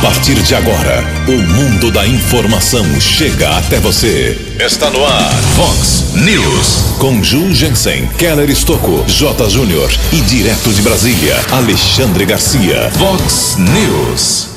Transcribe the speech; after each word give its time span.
A 0.00 0.02
partir 0.02 0.42
de 0.42 0.54
agora, 0.54 1.04
o 1.28 1.32
mundo 1.52 1.90
da 1.90 2.06
informação 2.06 2.98
chega 2.98 3.50
até 3.58 3.78
você. 3.78 4.56
Está 4.58 4.88
no 4.88 5.04
ar, 5.04 5.30
Fox 5.54 6.14
News. 6.14 6.96
Com 6.98 7.22
Ju 7.22 7.52
Jensen, 7.52 8.08
Keller 8.16 8.48
Estocco, 8.48 9.04
J. 9.06 9.50
Júnior 9.50 9.90
e 10.10 10.22
direto 10.22 10.72
de 10.72 10.80
Brasília, 10.80 11.36
Alexandre 11.52 12.24
Garcia. 12.24 12.90
Fox 12.92 13.58
News. 13.58 14.48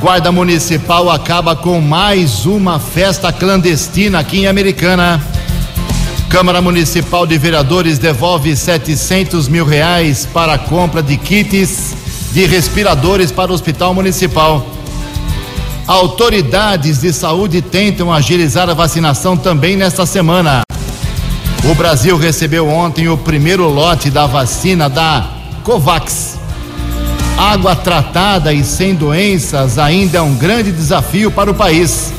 Guarda 0.00 0.32
Municipal 0.32 1.08
acaba 1.08 1.54
com 1.54 1.80
mais 1.80 2.44
uma 2.44 2.80
festa 2.80 3.32
clandestina 3.32 4.18
aqui 4.18 4.40
em 4.40 4.46
Americana. 4.48 5.24
Câmara 6.28 6.60
Municipal 6.60 7.24
de 7.24 7.38
Vereadores 7.38 8.00
devolve 8.00 8.56
700 8.56 9.46
mil 9.46 9.64
reais 9.64 10.26
para 10.26 10.54
a 10.54 10.58
compra 10.58 11.04
de 11.04 11.16
kits 11.16 12.01
de 12.32 12.46
respiradores 12.46 13.30
para 13.30 13.52
o 13.52 13.54
Hospital 13.54 13.94
Municipal. 13.94 14.66
Autoridades 15.86 17.00
de 17.00 17.12
saúde 17.12 17.60
tentam 17.60 18.12
agilizar 18.12 18.70
a 18.70 18.74
vacinação 18.74 19.36
também 19.36 19.76
nesta 19.76 20.06
semana. 20.06 20.62
O 21.70 21.74
Brasil 21.74 22.16
recebeu 22.16 22.68
ontem 22.68 23.08
o 23.08 23.16
primeiro 23.16 23.68
lote 23.68 24.10
da 24.10 24.26
vacina 24.26 24.88
da 24.88 25.28
Covax. 25.62 26.38
Água 27.36 27.76
tratada 27.76 28.52
e 28.52 28.64
sem 28.64 28.94
doenças 28.94 29.78
ainda 29.78 30.18
é 30.18 30.22
um 30.22 30.34
grande 30.34 30.72
desafio 30.72 31.30
para 31.30 31.50
o 31.50 31.54
país. 31.54 32.12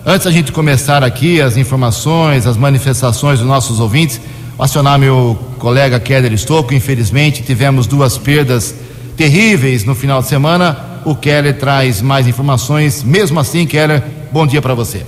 Antes 0.05 0.27
a 0.27 0.31
gente 0.31 0.51
começar 0.51 1.05
aqui 1.05 1.39
as 1.39 1.55
informações, 1.55 2.45
as 2.45 2.57
manifestações 2.57 3.39
dos 3.39 3.47
nossos 3.47 3.79
ouvintes, 3.79 4.19
acionar 4.59 4.99
meu 4.99 5.39
colega 5.57 6.01
Keller 6.01 6.33
Estocco. 6.33 6.73
Infelizmente, 6.73 7.43
tivemos 7.43 7.87
duas 7.87 8.17
perdas 8.17 8.75
terríveis 9.15 9.85
no 9.85 9.95
final 9.95 10.21
de 10.21 10.27
semana. 10.27 10.77
O 11.05 11.15
Keller 11.15 11.57
traz 11.57 12.01
mais 12.01 12.27
informações. 12.27 13.01
Mesmo 13.01 13.39
assim, 13.39 13.65
Keller, 13.65 14.03
bom 14.33 14.45
dia 14.45 14.61
para 14.61 14.73
você. 14.73 15.05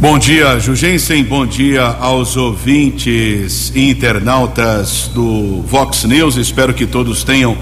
Bom 0.00 0.20
dia, 0.20 0.60
Jugensen. 0.60 1.24
Bom 1.24 1.44
dia 1.44 1.82
aos 1.82 2.36
ouvintes 2.36 3.72
e 3.74 3.90
internautas 3.90 5.10
do 5.12 5.62
Vox 5.62 6.04
News. 6.04 6.36
Espero 6.36 6.72
que 6.72 6.86
todos 6.86 7.24
tenham 7.24 7.56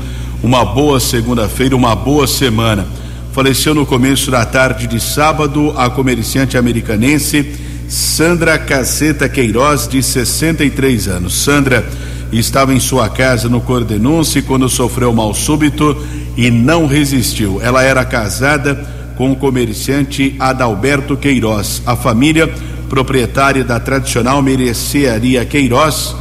uma 0.47 0.65
boa 0.65 1.01
segunda-feira, 1.01 1.75
uma 1.75 1.97
boa 1.97 2.25
semana. 2.25 2.87
Faleceu 3.33 3.75
no 3.75 3.85
começo 3.85 4.31
da 4.31 4.47
tarde 4.47 4.87
de 4.87 5.01
sábado 5.01 5.75
a 5.77 5.91
comerciante 5.91 6.57
americanense 6.57 7.57
Sandra 7.89 8.57
Caceta 8.57 9.29
Queiroz, 9.29 9.89
de 9.89 10.01
63 10.01 11.09
anos. 11.09 11.35
Sandra 11.35 11.85
estava 12.31 12.73
em 12.73 12.79
sua 12.79 13.09
casa 13.09 13.49
no 13.49 13.61
Cordenunce 13.61 14.41
quando 14.41 14.69
sofreu 14.69 15.13
mal 15.13 15.35
súbito 15.35 15.97
e 16.37 16.49
não 16.49 16.87
resistiu. 16.87 17.61
Ela 17.61 17.83
era 17.83 18.05
casada 18.05 18.87
com 19.17 19.33
o 19.33 19.37
comerciante 19.37 20.37
Adalberto 20.39 21.17
Queiroz. 21.17 21.83
A 21.85 21.97
família, 21.97 22.49
proprietária 22.89 23.65
da 23.65 23.81
tradicional 23.81 24.41
merecearia 24.41 25.45
Queiroz, 25.45 26.15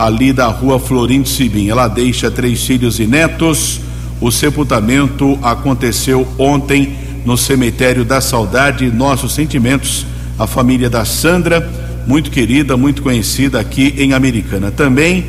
ali 0.00 0.32
da 0.32 0.46
rua 0.46 0.80
Florindo 0.80 1.28
Sibim. 1.28 1.68
Ela 1.68 1.86
deixa 1.86 2.30
três 2.30 2.64
filhos 2.64 2.98
e 2.98 3.06
netos. 3.06 3.82
O 4.18 4.30
sepultamento 4.30 5.38
aconteceu 5.42 6.26
ontem 6.38 6.94
no 7.22 7.36
cemitério 7.36 8.02
da 8.02 8.18
Saudade. 8.18 8.90
Nossos 8.90 9.34
sentimentos 9.34 10.06
à 10.38 10.46
família 10.46 10.88
da 10.88 11.04
Sandra, 11.04 11.70
muito 12.06 12.30
querida, 12.30 12.78
muito 12.78 13.02
conhecida 13.02 13.60
aqui 13.60 13.94
em 13.98 14.14
Americana. 14.14 14.70
Também 14.70 15.26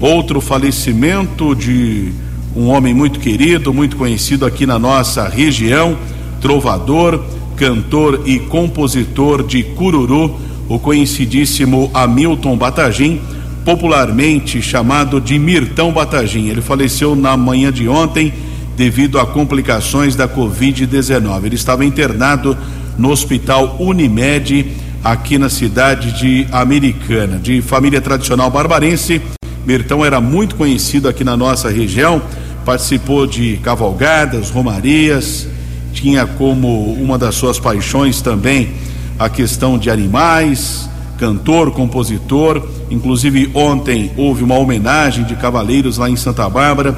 outro 0.00 0.40
falecimento 0.40 1.54
de 1.54 2.10
um 2.56 2.66
homem 2.70 2.92
muito 2.92 3.20
querido, 3.20 3.72
muito 3.72 3.96
conhecido 3.96 4.44
aqui 4.44 4.66
na 4.66 4.80
nossa 4.80 5.28
região, 5.28 5.96
trovador, 6.40 7.22
cantor 7.54 8.22
e 8.26 8.40
compositor 8.40 9.46
de 9.46 9.62
Cururu, 9.62 10.40
o 10.68 10.76
conhecidíssimo 10.76 11.88
Hamilton 11.94 12.56
Batagim 12.56 13.20
popularmente 13.68 14.62
chamado 14.62 15.20
de 15.20 15.38
Mirtão 15.38 15.92
Batagim. 15.92 16.48
Ele 16.48 16.62
faleceu 16.62 17.14
na 17.14 17.36
manhã 17.36 17.70
de 17.70 17.86
ontem 17.86 18.32
devido 18.74 19.20
a 19.20 19.26
complicações 19.26 20.16
da 20.16 20.26
Covid-19. 20.26 21.44
Ele 21.44 21.54
estava 21.54 21.84
internado 21.84 22.56
no 22.96 23.10
Hospital 23.10 23.76
Unimed, 23.78 24.72
aqui 25.04 25.36
na 25.36 25.50
cidade 25.50 26.18
de 26.18 26.46
Americana. 26.50 27.38
De 27.38 27.60
família 27.60 28.00
tradicional 28.00 28.50
barbarense, 28.50 29.20
Mirtão 29.66 30.02
era 30.02 30.18
muito 30.18 30.54
conhecido 30.54 31.06
aqui 31.06 31.22
na 31.22 31.36
nossa 31.36 31.68
região, 31.68 32.22
participou 32.64 33.26
de 33.26 33.58
cavalgadas, 33.58 34.48
romarias, 34.48 35.46
tinha 35.92 36.24
como 36.24 36.94
uma 36.94 37.18
das 37.18 37.34
suas 37.34 37.60
paixões 37.60 38.22
também 38.22 38.70
a 39.18 39.28
questão 39.28 39.76
de 39.76 39.90
animais, 39.90 40.88
cantor, 41.18 41.72
compositor. 41.72 42.62
Inclusive, 42.90 43.50
ontem 43.52 44.10
houve 44.16 44.42
uma 44.42 44.56
homenagem 44.56 45.24
de 45.24 45.34
cavaleiros 45.34 45.98
lá 45.98 46.08
em 46.08 46.16
Santa 46.16 46.48
Bárbara, 46.48 46.96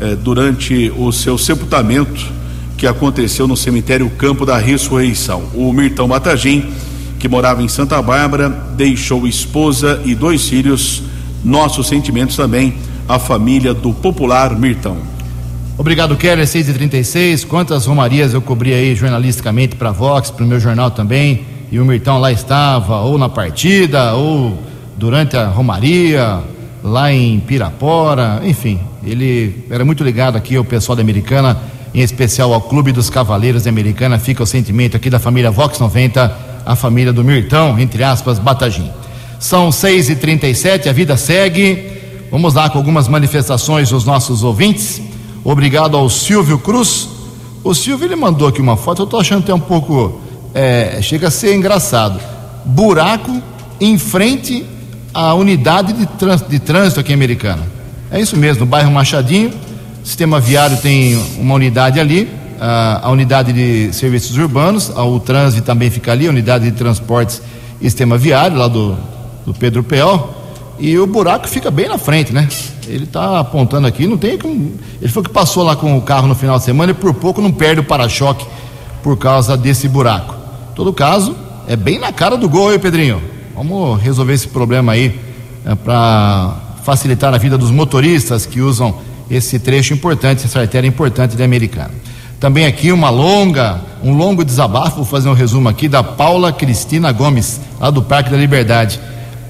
eh, 0.00 0.14
durante 0.14 0.92
o 0.96 1.10
seu 1.10 1.36
sepultamento, 1.36 2.24
que 2.76 2.86
aconteceu 2.86 3.48
no 3.48 3.56
cemitério 3.56 4.08
Campo 4.10 4.46
da 4.46 4.58
Ressurreição. 4.58 5.44
O 5.54 5.72
Mirtão 5.72 6.06
Batagim, 6.06 6.70
que 7.18 7.28
morava 7.28 7.62
em 7.62 7.68
Santa 7.68 8.00
Bárbara, 8.00 8.48
deixou 8.76 9.26
esposa 9.26 10.00
e 10.04 10.14
dois 10.14 10.48
filhos. 10.48 11.02
Nossos 11.44 11.88
sentimentos 11.88 12.36
também 12.36 12.74
à 13.08 13.18
família 13.18 13.74
do 13.74 13.92
popular 13.92 14.56
Mirtão. 14.56 14.96
Obrigado, 15.76 16.16
Keller, 16.16 16.46
6 16.46 16.68
e 16.68 16.72
36 16.74 17.44
Quantas 17.44 17.86
romarias 17.86 18.34
eu 18.34 18.42
cobri 18.42 18.74
aí 18.74 18.94
jornalisticamente 18.94 19.74
para 19.74 19.90
Vox, 19.90 20.30
para 20.30 20.44
o 20.44 20.46
meu 20.46 20.60
jornal 20.60 20.90
também 20.90 21.51
e 21.72 21.80
o 21.80 21.86
Mirtão 21.86 22.18
lá 22.18 22.30
estava, 22.30 23.00
ou 23.00 23.16
na 23.16 23.30
partida, 23.30 24.12
ou 24.12 24.58
durante 24.94 25.38
a 25.38 25.46
Romaria, 25.46 26.40
lá 26.84 27.10
em 27.10 27.40
Pirapora, 27.40 28.42
enfim, 28.44 28.78
ele 29.02 29.64
era 29.70 29.82
muito 29.82 30.04
ligado 30.04 30.36
aqui 30.36 30.54
ao 30.54 30.64
pessoal 30.66 30.94
da 30.94 31.00
Americana, 31.00 31.58
em 31.94 32.02
especial 32.02 32.52
ao 32.52 32.60
Clube 32.60 32.92
dos 32.92 33.08
Cavaleiros 33.08 33.62
da 33.62 33.70
Americana. 33.70 34.18
Fica 34.18 34.42
o 34.42 34.46
sentimento 34.46 34.98
aqui 34.98 35.08
da 35.08 35.18
família 35.18 35.50
Vox 35.50 35.78
90, 35.78 36.36
a 36.66 36.76
família 36.76 37.10
do 37.10 37.24
Mirtão, 37.24 37.78
entre 37.78 38.04
aspas, 38.04 38.38
Batagim. 38.38 38.90
São 39.40 39.70
6h37, 39.70 40.88
a 40.88 40.92
vida 40.92 41.16
segue. 41.16 41.90
Vamos 42.30 42.52
lá 42.52 42.68
com 42.68 42.76
algumas 42.76 43.08
manifestações 43.08 43.88
dos 43.88 44.04
nossos 44.04 44.44
ouvintes. 44.44 45.00
Obrigado 45.42 45.96
ao 45.96 46.10
Silvio 46.10 46.58
Cruz. 46.58 47.08
O 47.64 47.72
Silvio 47.74 48.08
ele 48.08 48.16
mandou 48.16 48.46
aqui 48.46 48.60
uma 48.60 48.76
foto, 48.76 49.00
eu 49.00 49.04
estou 49.04 49.20
achando 49.20 49.44
até 49.44 49.54
um 49.54 49.60
pouco. 49.60 50.20
É, 50.54 50.98
chega 51.00 51.28
a 51.28 51.30
ser 51.30 51.54
engraçado. 51.54 52.20
Buraco 52.64 53.42
em 53.80 53.98
frente 53.98 54.64
à 55.12 55.34
unidade 55.34 55.92
de, 55.92 56.06
trans, 56.06 56.42
de 56.42 56.58
trânsito 56.58 57.00
aqui 57.00 57.12
americana. 57.12 57.62
É 58.10 58.20
isso 58.20 58.36
mesmo, 58.36 58.60
no 58.60 58.66
bairro 58.66 58.90
Machadinho. 58.90 59.52
Sistema 60.04 60.40
viário 60.40 60.76
tem 60.78 61.16
uma 61.38 61.54
unidade 61.54 62.00
ali, 62.00 62.28
a, 62.60 63.06
a 63.06 63.10
unidade 63.10 63.52
de 63.52 63.92
serviços 63.92 64.36
urbanos, 64.36 64.90
o 64.90 65.20
trânsito 65.20 65.64
também 65.64 65.90
fica 65.90 66.12
ali, 66.12 66.26
a 66.26 66.30
unidade 66.30 66.64
de 66.64 66.72
transportes 66.72 67.40
e 67.80 67.84
sistema 67.84 68.18
viário, 68.18 68.56
lá 68.56 68.68
do, 68.68 68.96
do 69.46 69.54
Pedro 69.54 69.82
Peol. 69.82 70.42
E 70.78 70.98
o 70.98 71.06
buraco 71.06 71.48
fica 71.48 71.70
bem 71.70 71.88
na 71.88 71.98
frente, 71.98 72.32
né? 72.32 72.48
Ele 72.88 73.04
está 73.04 73.38
apontando 73.38 73.86
aqui, 73.86 74.06
não 74.06 74.18
tem 74.18 74.36
como. 74.36 74.72
Ele 75.00 75.10
foi 75.10 75.22
que 75.22 75.30
passou 75.30 75.62
lá 75.62 75.76
com 75.76 75.96
o 75.96 76.02
carro 76.02 76.26
no 76.26 76.34
final 76.34 76.58
de 76.58 76.64
semana 76.64 76.90
e 76.90 76.94
por 76.94 77.14
pouco 77.14 77.40
não 77.40 77.52
perde 77.52 77.80
o 77.80 77.84
para-choque 77.84 78.44
por 79.02 79.16
causa 79.16 79.56
desse 79.56 79.88
buraco. 79.88 80.41
Todo 80.74 80.92
caso, 80.92 81.36
é 81.68 81.76
bem 81.76 81.98
na 81.98 82.12
cara 82.12 82.36
do 82.36 82.48
gol, 82.48 82.72
hein, 82.72 82.78
Pedrinho? 82.78 83.22
Vamos 83.54 84.00
resolver 84.00 84.32
esse 84.32 84.48
problema 84.48 84.92
aí 84.92 85.18
é, 85.66 85.74
para 85.74 86.56
facilitar 86.82 87.32
a 87.34 87.38
vida 87.38 87.58
dos 87.58 87.70
motoristas 87.70 88.46
que 88.46 88.60
usam 88.60 88.94
esse 89.30 89.58
trecho 89.58 89.92
importante, 89.94 90.44
essa 90.44 90.60
artéria 90.60 90.88
importante 90.88 91.36
da 91.36 91.44
Americana. 91.44 91.90
Também 92.40 92.66
aqui 92.66 92.90
uma 92.90 93.10
longa, 93.10 93.80
um 94.02 94.14
longo 94.14 94.44
desabafo, 94.44 94.96
vou 94.96 95.04
fazer 95.04 95.28
um 95.28 95.34
resumo 95.34 95.68
aqui, 95.68 95.88
da 95.88 96.02
Paula 96.02 96.52
Cristina 96.52 97.12
Gomes, 97.12 97.60
lá 97.78 97.90
do 97.90 98.02
Parque 98.02 98.30
da 98.30 98.36
Liberdade. 98.36 98.98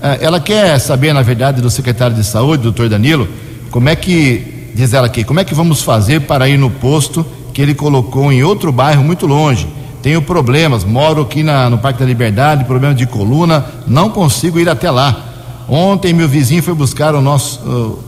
É, 0.02 0.18
ela 0.20 0.40
quer 0.40 0.78
saber, 0.78 1.14
na 1.14 1.22
verdade, 1.22 1.62
do 1.62 1.70
secretário 1.70 2.16
de 2.16 2.24
saúde, 2.24 2.64
doutor 2.64 2.88
Danilo, 2.88 3.28
como 3.70 3.88
é 3.88 3.96
que, 3.96 4.70
diz 4.74 4.92
ela 4.92 5.06
aqui, 5.06 5.24
como 5.24 5.40
é 5.40 5.44
que 5.44 5.54
vamos 5.54 5.82
fazer 5.82 6.22
para 6.22 6.48
ir 6.48 6.58
no 6.58 6.68
posto 6.68 7.24
que 7.54 7.62
ele 7.62 7.74
colocou 7.74 8.30
em 8.32 8.42
outro 8.42 8.72
bairro 8.72 9.02
muito 9.04 9.26
longe? 9.26 9.68
Tenho 10.02 10.20
problemas, 10.20 10.82
moro 10.84 11.22
aqui 11.22 11.44
na, 11.44 11.70
no 11.70 11.78
Parque 11.78 12.00
da 12.00 12.04
Liberdade, 12.04 12.64
problema 12.64 12.92
de 12.92 13.06
coluna, 13.06 13.64
não 13.86 14.10
consigo 14.10 14.58
ir 14.58 14.68
até 14.68 14.90
lá. 14.90 15.16
Ontem 15.68 16.12
meu 16.12 16.28
vizinho 16.28 16.60
foi 16.60 16.74
buscar 16.74 17.14
o 17.14 17.20
nosso, 17.20 17.60
uh, 17.60 17.98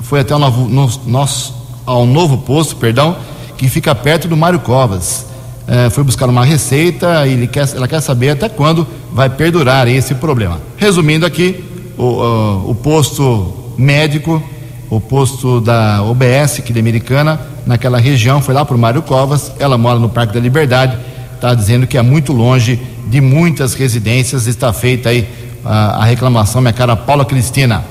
foi 0.00 0.20
até 0.20 0.34
o 0.34 0.38
novo, 0.38 0.66
no, 0.66 0.90
nosso, 1.06 1.54
ao 1.84 2.06
novo 2.06 2.38
posto, 2.38 2.76
perdão, 2.76 3.16
que 3.58 3.68
fica 3.68 3.94
perto 3.94 4.26
do 4.26 4.34
Mário 4.34 4.58
Covas. 4.58 5.26
Uh, 5.68 5.90
foi 5.90 6.02
buscar 6.02 6.30
uma 6.30 6.46
receita 6.46 7.26
e 7.26 7.46
quer, 7.46 7.68
ela 7.76 7.86
quer 7.86 8.00
saber 8.00 8.30
até 8.30 8.48
quando 8.48 8.86
vai 9.12 9.28
perdurar 9.28 9.86
esse 9.86 10.14
problema. 10.14 10.58
Resumindo 10.78 11.26
aqui, 11.26 11.62
o, 11.98 12.04
uh, 12.04 12.70
o 12.70 12.74
posto 12.74 13.74
médico, 13.76 14.42
o 14.88 14.98
posto 14.98 15.60
da 15.60 16.02
OBS, 16.02 16.60
que 16.64 16.72
é 16.72 16.80
americana, 16.80 17.38
naquela 17.66 17.98
região, 17.98 18.40
foi 18.40 18.54
lá 18.54 18.64
para 18.64 18.76
o 18.76 18.78
Mário 18.78 19.02
Covas, 19.02 19.52
ela 19.58 19.76
mora 19.76 19.98
no 19.98 20.08
Parque 20.08 20.32
da 20.32 20.40
Liberdade 20.40 20.96
está 21.34 21.54
dizendo 21.54 21.86
que 21.86 21.98
é 21.98 22.02
muito 22.02 22.32
longe 22.32 22.80
de 23.06 23.20
muitas 23.20 23.74
residências. 23.74 24.46
Está 24.46 24.72
feita 24.72 25.10
aí 25.10 25.28
a, 25.64 26.02
a 26.02 26.04
reclamação, 26.04 26.60
minha 26.60 26.72
cara 26.72 26.96
Paula 26.96 27.24
Cristina. 27.24 27.84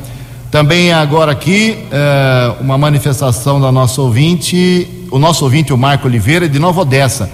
Também 0.54 0.94
agora 0.94 1.31
aqui 1.31 1.80
eh, 1.92 2.54
uma 2.62 2.78
manifestação 2.78 3.60
da 3.60 3.72
nossa 3.72 4.00
ouvinte, 4.00 4.88
o 5.10 5.18
nosso 5.18 5.44
ouvinte, 5.44 5.74
o 5.74 5.78
Marco 5.78 6.07
Oliveira, 6.07 6.48
de 6.48 6.60
Nova 6.60 6.81
Odessa. 6.81 7.28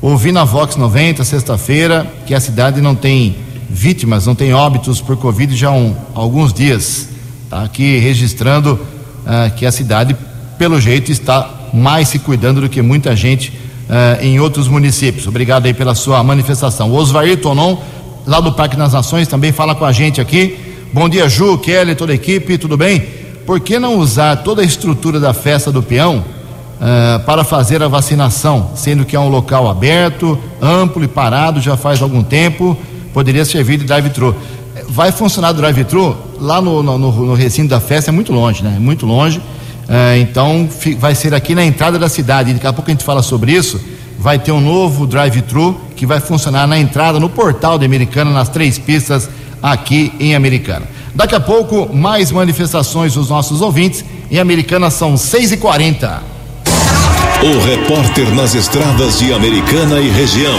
Ouvi 0.00 0.32
na 0.32 0.44
Vox 0.44 0.74
90, 0.74 1.24
sexta-feira, 1.24 2.06
que 2.26 2.34
a 2.34 2.40
cidade 2.40 2.80
não 2.80 2.94
tem 2.94 3.36
vítimas, 3.68 4.24
não 4.24 4.34
tem 4.34 4.54
óbitos 4.54 5.00
por 5.00 5.14
Covid 5.16 5.54
já 5.54 5.68
há 5.68 5.72
um, 5.72 5.94
alguns 6.14 6.54
dias. 6.54 7.10
Está 7.44 7.64
aqui 7.64 7.98
registrando 7.98 8.74
uh, 8.74 9.54
que 9.56 9.66
a 9.66 9.72
cidade, 9.72 10.16
pelo 10.56 10.80
jeito, 10.80 11.12
está 11.12 11.50
mais 11.72 12.08
se 12.08 12.18
cuidando 12.18 12.62
do 12.62 12.68
que 12.70 12.80
muita 12.80 13.14
gente 13.14 13.52
uh, 13.88 14.22
em 14.22 14.40
outros 14.40 14.68
municípios. 14.68 15.26
Obrigado 15.26 15.66
aí 15.66 15.74
pela 15.74 15.94
sua 15.94 16.22
manifestação. 16.22 16.90
O 16.90 16.94
Osvair 16.94 17.40
Tonon, 17.40 17.78
lá 18.26 18.40
do 18.40 18.52
Parque 18.52 18.76
das 18.76 18.92
Nações, 18.92 19.28
também 19.28 19.52
fala 19.52 19.74
com 19.74 19.84
a 19.84 19.92
gente 19.92 20.20
aqui. 20.20 20.58
Bom 20.92 21.08
dia, 21.08 21.28
Ju, 21.28 21.58
Kelly, 21.58 21.94
toda 21.94 22.12
a 22.12 22.14
equipe, 22.14 22.56
tudo 22.56 22.76
bem? 22.76 23.00
Por 23.46 23.60
que 23.60 23.78
não 23.78 23.98
usar 23.98 24.36
toda 24.36 24.62
a 24.62 24.64
estrutura 24.64 25.20
da 25.20 25.34
festa 25.34 25.70
do 25.70 25.82
peão 25.82 26.18
uh, 26.18 27.20
para 27.24 27.44
fazer 27.44 27.82
a 27.82 27.88
vacinação, 27.88 28.70
sendo 28.74 29.04
que 29.04 29.16
é 29.16 29.20
um 29.20 29.28
local 29.28 29.68
aberto, 29.68 30.38
amplo 30.60 31.04
e 31.04 31.08
parado 31.08 31.60
já 31.60 31.76
faz 31.76 32.00
algum 32.00 32.22
tempo, 32.22 32.76
poderia 33.12 33.44
servir 33.44 33.78
de 33.78 33.84
drive-thru. 33.84 34.34
Vai 34.88 35.12
funcionar 35.12 35.50
o 35.50 35.54
drive-thru 35.54 36.16
lá 36.40 36.60
no, 36.60 36.82
no, 36.82 36.98
no, 36.98 37.34
recinto 37.34 37.68
da 37.68 37.80
festa, 37.80 38.10
é 38.10 38.12
muito 38.12 38.32
longe, 38.32 38.62
né? 38.62 38.74
É 38.76 38.80
muito 38.80 39.06
longe. 39.06 39.40
É, 39.88 40.18
então 40.18 40.68
vai 40.98 41.14
ser 41.14 41.34
aqui 41.34 41.54
na 41.54 41.64
entrada 41.64 41.98
da 41.98 42.08
cidade. 42.08 42.52
Daqui 42.52 42.66
a 42.66 42.72
pouco 42.72 42.90
a 42.90 42.94
gente 42.94 43.04
fala 43.04 43.22
sobre 43.22 43.52
isso. 43.52 43.80
Vai 44.18 44.38
ter 44.38 44.52
um 44.52 44.60
novo 44.60 45.06
drive-thru 45.06 45.80
que 45.96 46.06
vai 46.06 46.20
funcionar 46.20 46.66
na 46.66 46.78
entrada, 46.78 47.20
no 47.20 47.28
portal 47.28 47.78
de 47.78 47.84
Americana, 47.84 48.30
nas 48.30 48.48
três 48.48 48.78
pistas 48.78 49.28
aqui 49.62 50.12
em 50.20 50.34
Americana. 50.34 50.86
Daqui 51.14 51.34
a 51.34 51.40
pouco, 51.40 51.94
mais 51.94 52.30
manifestações 52.30 53.14
dos 53.14 53.28
nossos 53.28 53.60
ouvintes. 53.60 54.04
Em 54.30 54.38
Americana 54.38 54.90
são 54.90 55.16
6 55.16 55.52
e 55.52 55.56
40 55.58 56.22
O 57.42 57.64
repórter 57.64 58.34
nas 58.34 58.54
estradas 58.54 59.18
de 59.18 59.32
Americana 59.32 60.00
e 60.00 60.08
região, 60.08 60.58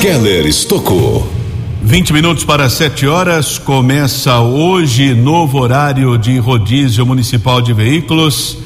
Keller 0.00 0.46
Estocou. 0.46 1.41
20 1.84 2.12
minutos 2.12 2.44
para 2.44 2.70
7 2.70 3.08
horas, 3.08 3.58
começa 3.58 4.38
hoje 4.38 5.14
novo 5.14 5.58
horário 5.58 6.16
de 6.16 6.38
rodízio 6.38 7.04
municipal 7.04 7.60
de 7.60 7.72
veículos 7.72 8.58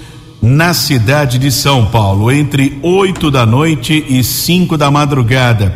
na 0.42 0.74
cidade 0.74 1.38
de 1.38 1.50
São 1.50 1.86
Paulo, 1.86 2.30
entre 2.30 2.78
8 2.82 3.30
da 3.30 3.46
noite 3.46 4.04
e 4.06 4.22
5 4.22 4.76
da 4.76 4.90
madrugada. 4.90 5.74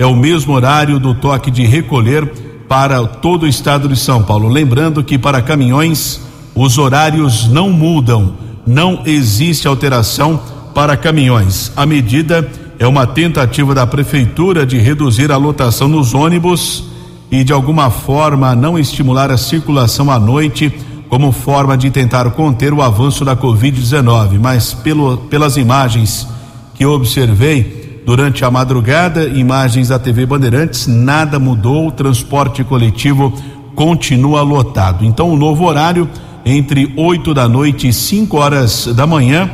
É 0.00 0.04
o 0.04 0.16
mesmo 0.16 0.52
horário 0.52 0.98
do 0.98 1.14
toque 1.14 1.48
de 1.48 1.64
recolher 1.64 2.26
para 2.68 3.06
todo 3.06 3.44
o 3.44 3.48
estado 3.48 3.88
de 3.88 3.96
São 3.96 4.24
Paulo. 4.24 4.48
Lembrando 4.48 5.04
que 5.04 5.16
para 5.16 5.40
caminhões 5.40 6.20
os 6.56 6.76
horários 6.76 7.48
não 7.48 7.70
mudam, 7.70 8.34
não 8.66 9.02
existe 9.06 9.68
alteração 9.68 10.40
para 10.74 10.96
caminhões. 10.96 11.72
A 11.76 11.86
medida 11.86 12.50
é 12.80 12.86
uma 12.86 13.06
tentativa 13.06 13.74
da 13.74 13.86
prefeitura 13.86 14.64
de 14.64 14.78
reduzir 14.78 15.30
a 15.30 15.36
lotação 15.36 15.86
nos 15.86 16.14
ônibus 16.14 16.84
e 17.30 17.44
de 17.44 17.52
alguma 17.52 17.90
forma 17.90 18.56
não 18.56 18.78
estimular 18.78 19.30
a 19.30 19.36
circulação 19.36 20.10
à 20.10 20.18
noite 20.18 20.72
como 21.06 21.30
forma 21.30 21.76
de 21.76 21.90
tentar 21.90 22.30
conter 22.30 22.72
o 22.72 22.80
avanço 22.80 23.22
da 23.22 23.36
Covid-19. 23.36 24.38
Mas 24.40 24.72
pelo, 24.72 25.18
pelas 25.18 25.58
imagens 25.58 26.26
que 26.74 26.86
observei 26.86 28.00
durante 28.06 28.46
a 28.46 28.50
madrugada, 28.50 29.26
imagens 29.26 29.88
da 29.88 29.98
TV 29.98 30.24
Bandeirantes, 30.24 30.86
nada 30.86 31.38
mudou, 31.38 31.88
o 31.88 31.92
transporte 31.92 32.64
coletivo 32.64 33.30
continua 33.74 34.40
lotado. 34.40 35.04
Então, 35.04 35.30
o 35.30 35.36
novo 35.36 35.66
horário 35.66 36.08
entre 36.46 36.90
8 36.96 37.34
da 37.34 37.46
noite 37.46 37.88
e 37.88 37.92
5 37.92 38.38
horas 38.38 38.86
da 38.86 39.06
manhã 39.06 39.50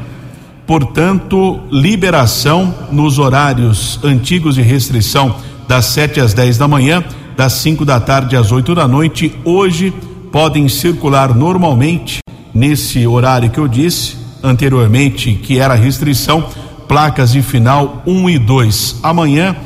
Portanto, 0.67 1.61
liberação 1.71 2.75
nos 2.91 3.19
horários 3.19 4.01
antigos 4.03 4.57
de 4.57 4.63
restrição 4.63 5.37
das 5.69 5.87
7 5.87 6.21
às 6.21 6.35
10 6.35 6.59
da 6.59 6.67
manhã, 6.67 7.05
das 7.37 7.53
5 7.55 7.85
da 7.85 8.01
tarde 8.01 8.37
às 8.37 8.51
8 8.51 8.75
da 8.75 8.89
noite. 8.89 9.33
Hoje 9.45 9.93
podem 10.33 10.69
circular 10.69 11.35
normalmente 11.35 12.19
nesse 12.53 13.07
horário 13.07 13.51
que 13.51 13.59
eu 13.59 13.69
disse 13.69 14.17
anteriormente, 14.43 15.35
que 15.35 15.59
era 15.59 15.75
restrição, 15.75 16.49
placas 16.89 17.33
de 17.33 17.43
final 17.43 18.03
1 18.07 18.31
e 18.31 18.39
2. 18.39 18.97
Amanhã 19.03 19.57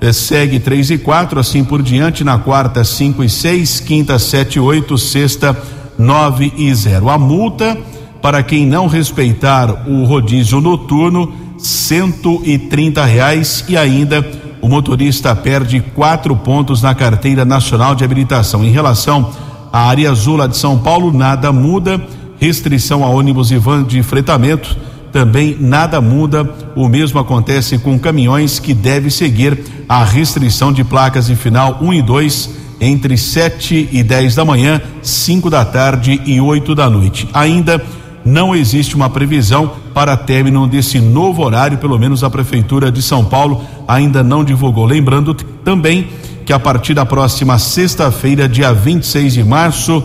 eh, 0.00 0.12
segue 0.12 0.58
3 0.58 0.90
e 0.90 0.98
4, 0.98 1.38
assim 1.38 1.62
por 1.62 1.82
diante, 1.82 2.24
na 2.24 2.38
quarta 2.38 2.82
5 2.82 3.22
e 3.22 3.28
6, 3.28 3.80
quinta 3.80 4.18
7 4.18 4.56
e 4.56 4.60
8, 4.60 4.98
sexta 4.98 5.56
9 5.98 6.52
e 6.56 6.74
0. 6.74 7.08
A 7.08 7.18
multa 7.18 7.76
para 8.22 8.42
quem 8.42 8.66
não 8.66 8.86
respeitar 8.86 9.88
o 9.88 10.04
rodízio 10.04 10.60
noturno, 10.60 11.32
cento 11.58 12.42
e 12.44 12.58
trinta 12.58 13.04
reais 13.04 13.64
e 13.68 13.76
ainda 13.76 14.24
o 14.60 14.68
motorista 14.68 15.34
perde 15.34 15.80
quatro 15.94 16.36
pontos 16.36 16.82
na 16.82 16.94
carteira 16.94 17.44
nacional 17.44 17.94
de 17.94 18.04
habilitação. 18.04 18.64
Em 18.64 18.70
relação 18.70 19.30
à 19.72 19.88
área 19.88 20.10
azul 20.10 20.36
lá 20.36 20.46
de 20.46 20.56
São 20.56 20.78
Paulo, 20.78 21.12
nada 21.12 21.50
muda. 21.50 22.00
Restrição 22.38 23.04
a 23.04 23.08
ônibus 23.08 23.50
e 23.50 23.56
van 23.56 23.84
de 23.84 24.02
fretamento, 24.02 24.76
também 25.12 25.56
nada 25.60 26.00
muda. 26.00 26.48
O 26.74 26.88
mesmo 26.88 27.18
acontece 27.18 27.78
com 27.78 27.98
caminhões 27.98 28.58
que 28.58 28.72
deve 28.72 29.10
seguir 29.10 29.58
a 29.88 30.04
restrição 30.04 30.72
de 30.72 30.84
placas 30.84 31.26
de 31.26 31.36
final 31.36 31.78
1 31.80 31.94
e 31.94 32.02
2 32.02 32.50
entre 32.80 33.18
7 33.18 33.90
e 33.92 34.02
10 34.02 34.34
da 34.34 34.44
manhã, 34.44 34.80
5 35.02 35.50
da 35.50 35.64
tarde 35.66 36.20
e 36.24 36.40
8 36.40 36.74
da 36.74 36.88
noite. 36.88 37.28
Ainda 37.34 37.82
não 38.24 38.54
existe 38.54 38.94
uma 38.94 39.08
previsão 39.08 39.72
para 39.94 40.16
término 40.16 40.66
desse 40.66 41.00
novo 41.00 41.42
horário, 41.42 41.78
pelo 41.78 41.98
menos 41.98 42.22
a 42.22 42.30
Prefeitura 42.30 42.90
de 42.90 43.02
São 43.02 43.24
Paulo 43.24 43.64
ainda 43.88 44.22
não 44.22 44.44
divulgou. 44.44 44.84
Lembrando 44.84 45.34
também 45.34 46.08
que 46.44 46.52
a 46.52 46.58
partir 46.58 46.94
da 46.94 47.06
próxima 47.06 47.58
sexta-feira, 47.58 48.48
dia 48.48 48.72
26 48.72 49.34
de 49.34 49.44
março, 49.44 50.02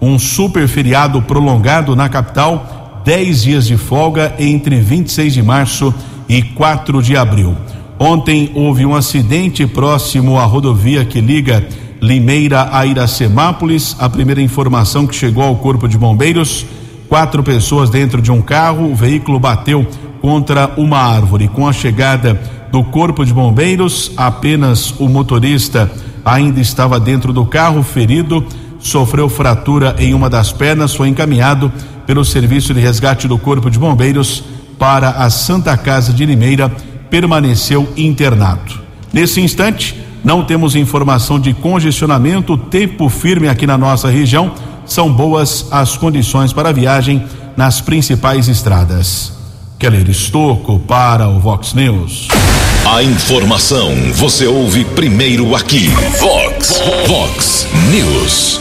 um 0.00 0.18
super 0.18 0.68
feriado 0.68 1.22
prolongado 1.22 1.96
na 1.96 2.08
capital 2.08 3.02
10 3.04 3.42
dias 3.42 3.66
de 3.66 3.76
folga 3.76 4.34
entre 4.38 4.80
26 4.80 5.32
de 5.32 5.42
março 5.42 5.94
e 6.28 6.42
4 6.42 7.02
de 7.02 7.16
abril. 7.16 7.56
Ontem 7.98 8.50
houve 8.54 8.84
um 8.84 8.94
acidente 8.94 9.66
próximo 9.66 10.38
à 10.38 10.44
rodovia 10.44 11.04
que 11.04 11.20
liga 11.20 11.66
Limeira 12.00 12.68
a 12.72 12.84
Iracemápolis. 12.84 13.96
A 13.98 14.08
primeira 14.08 14.42
informação 14.42 15.06
que 15.06 15.14
chegou 15.14 15.42
ao 15.42 15.56
Corpo 15.56 15.88
de 15.88 15.96
Bombeiros: 15.96 16.66
quatro 17.08 17.42
pessoas 17.42 17.90
dentro 17.90 18.20
de 18.20 18.30
um 18.30 18.40
carro. 18.40 18.90
O 18.90 18.94
veículo 18.94 19.38
bateu 19.38 19.86
contra 20.20 20.70
uma 20.76 20.98
árvore. 20.98 21.48
Com 21.48 21.68
a 21.68 21.72
chegada 21.72 22.40
do 22.70 22.82
Corpo 22.84 23.24
de 23.24 23.32
Bombeiros, 23.32 24.12
apenas 24.16 24.90
o 24.98 25.08
motorista 25.08 25.90
ainda 26.24 26.60
estava 26.60 26.98
dentro 26.98 27.32
do 27.32 27.44
carro, 27.46 27.82
ferido, 27.82 28.44
sofreu 28.78 29.28
fratura 29.28 29.94
em 29.98 30.12
uma 30.12 30.28
das 30.28 30.52
pernas, 30.52 30.94
foi 30.94 31.08
encaminhado 31.08 31.72
pelo 32.06 32.24
Serviço 32.24 32.74
de 32.74 32.80
Resgate 32.80 33.28
do 33.28 33.38
Corpo 33.38 33.70
de 33.70 33.78
Bombeiros 33.78 34.44
para 34.78 35.10
a 35.10 35.30
Santa 35.30 35.76
Casa 35.76 36.12
de 36.12 36.26
Limeira, 36.26 36.68
permaneceu 37.08 37.88
internado. 37.96 38.80
Nesse 39.12 39.40
instante, 39.40 39.96
não 40.24 40.44
temos 40.44 40.74
informação 40.74 41.38
de 41.38 41.54
congestionamento, 41.54 42.56
tempo 42.56 43.08
firme 43.08 43.48
aqui 43.48 43.66
na 43.66 43.78
nossa 43.78 44.08
região. 44.08 44.52
São 44.86 45.12
boas 45.12 45.66
as 45.70 45.96
condições 45.96 46.52
para 46.52 46.70
a 46.70 46.72
viagem 46.72 47.26
nas 47.56 47.80
principais 47.80 48.48
estradas. 48.48 49.32
Keller 49.78 50.08
Estocco 50.08 50.78
para 50.78 51.28
o 51.28 51.38
Vox 51.38 51.74
News. 51.74 52.28
A 52.86 53.02
informação 53.02 53.90
você 54.14 54.46
ouve 54.46 54.84
primeiro 54.84 55.54
aqui. 55.54 55.88
Vox, 56.20 56.80
Vox 57.06 57.66
News. 57.90 58.60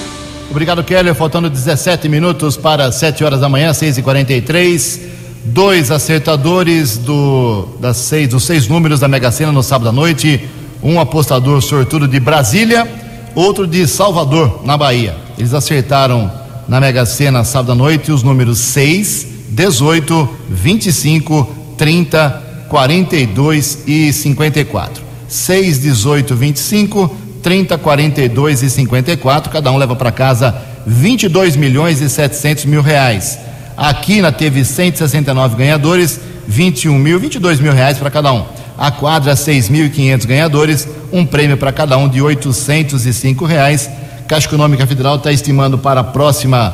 Obrigado, 0.49 0.83
Keller. 0.83 1.15
Faltando 1.15 1.49
17 1.49 2.09
minutos 2.09 2.57
para 2.57 2.91
7 2.91 3.23
horas 3.23 3.39
da 3.39 3.47
manhã, 3.47 3.73
6 3.73 3.97
e 3.97 4.01
43 4.01 5.15
Dois 5.47 5.91
acertadores 5.91 6.97
do, 6.97 7.67
das 7.79 7.97
seis, 7.97 8.27
dos 8.27 8.43
seis 8.43 8.67
números 8.67 8.99
da 8.99 9.07
Mega 9.07 9.31
Sena 9.31 9.51
no 9.51 9.61
sábado 9.61 9.89
à 9.89 9.91
noite 9.91 10.43
um 10.81 10.99
apostador 10.99 11.61
sortudo 11.61 12.07
de 12.07 12.19
Brasília, 12.19 12.87
outro 13.35 13.67
de 13.67 13.87
Salvador, 13.87 14.61
na 14.65 14.75
Bahia. 14.75 15.24
Eles 15.37 15.53
acertaram 15.53 16.31
na 16.67 16.79
Mega 16.79 17.05
Sena 17.05 17.43
sábado 17.43 17.73
à 17.73 17.75
noite 17.75 18.11
os 18.11 18.23
números 18.23 18.57
6, 18.59 19.27
18, 19.49 20.29
25, 20.49 21.55
30, 21.77 22.43
42 22.69 23.83
e 23.85 24.11
54. 24.11 25.03
6, 25.27 25.81
18, 25.81 26.35
25, 26.35 27.15
30, 27.43 27.77
42 27.77 28.63
e 28.63 28.69
54. 28.69 29.51
Cada 29.51 29.71
um 29.71 29.77
leva 29.77 29.95
para 29.95 30.11
casa 30.11 30.55
22 30.85 31.55
milhões 31.55 32.01
e 32.01 32.09
700 32.09 32.65
mil 32.65 32.81
reais. 32.81 33.37
A 33.77 33.93
Quina 33.93 34.31
teve 34.31 34.63
169 34.63 35.57
ganhadores, 35.57 36.19
21 36.47 36.97
mil, 36.97 37.19
22 37.19 37.59
mil 37.59 37.73
reais 37.73 37.97
para 37.97 38.09
cada 38.09 38.31
um. 38.31 38.45
A 38.77 38.91
quadra, 38.91 39.33
6.500 39.33 40.25
ganhadores, 40.25 40.87
um 41.11 41.25
prêmio 41.25 41.57
para 41.57 41.71
cada 41.71 41.97
um 41.97 42.07
de 42.07 42.21
805 42.21 43.45
reais. 43.45 43.89
Caixa 44.27 44.47
Econômica 44.47 44.87
Federal 44.87 45.17
está 45.17 45.31
estimando 45.31 45.77
para 45.77 46.01
a 46.01 46.03
próxima 46.03 46.73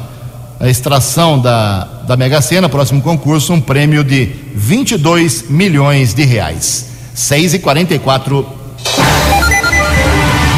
a 0.57 0.69
extração 0.69 1.39
da, 1.39 1.83
da 2.07 2.15
Mega 2.15 2.39
Sena, 2.39 2.69
próximo 2.69 3.01
concurso, 3.01 3.51
um 3.51 3.59
prêmio 3.59 4.03
de 4.03 4.29
22 4.55 5.49
milhões 5.49 6.13
de 6.13 6.23
reais. 6.23 6.91
6 7.13 7.55
e 7.55 7.59
44 7.59 8.47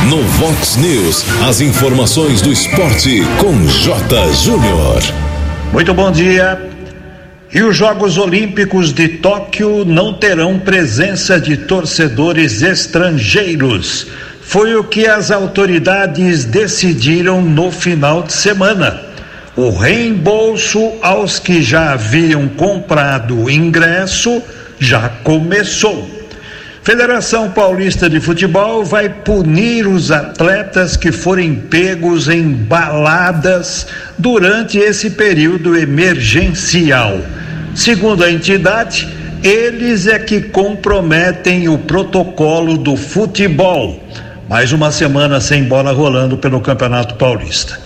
No 0.07 0.21
Vox 0.23 0.75
News, 0.75 1.25
as 1.47 1.61
informações 1.61 2.41
do 2.41 2.51
esporte 2.51 3.23
com 3.39 3.67
J. 3.67 4.33
Júnior. 4.33 5.01
Muito 5.71 5.93
bom 5.93 6.11
dia. 6.11 6.69
E 7.51 7.61
os 7.63 7.75
Jogos 7.75 8.17
Olímpicos 8.17 8.91
de 8.93 9.07
Tóquio 9.07 9.85
não 9.85 10.13
terão 10.13 10.59
presença 10.59 11.39
de 11.39 11.55
torcedores 11.55 12.61
estrangeiros. 12.61 14.07
Foi 14.45 14.75
o 14.75 14.83
que 14.83 15.07
as 15.07 15.31
autoridades 15.31 16.45
decidiram 16.45 17.41
no 17.41 17.71
final 17.71 18.23
de 18.23 18.33
semana. 18.33 19.01
O 19.55 19.69
reembolso 19.69 20.93
aos 21.01 21.39
que 21.39 21.61
já 21.61 21.93
haviam 21.93 22.47
comprado 22.47 23.49
ingresso 23.49 24.41
já 24.79 25.09
começou. 25.23 26.09
Federação 26.83 27.49
Paulista 27.49 28.09
de 28.09 28.19
Futebol 28.19 28.83
vai 28.83 29.07
punir 29.07 29.87
os 29.87 30.11
atletas 30.11 30.97
que 30.97 31.13
forem 31.13 31.55
pegos 31.55 32.27
em 32.27 32.51
baladas 32.51 33.87
durante 34.17 34.77
esse 34.77 35.11
período 35.11 35.77
emergencial. 35.77 37.21
Segundo 37.73 38.23
a 38.23 38.29
entidade, 38.29 39.07
eles 39.41 40.07
é 40.07 40.19
que 40.19 40.41
comprometem 40.41 41.69
o 41.69 41.77
protocolo 41.77 42.77
do 42.77 42.97
futebol. 42.97 44.02
Mais 44.49 44.73
uma 44.73 44.91
semana 44.91 45.39
sem 45.39 45.63
bola 45.63 45.91
rolando 45.91 46.37
pelo 46.37 46.59
Campeonato 46.59 47.15
Paulista. 47.15 47.79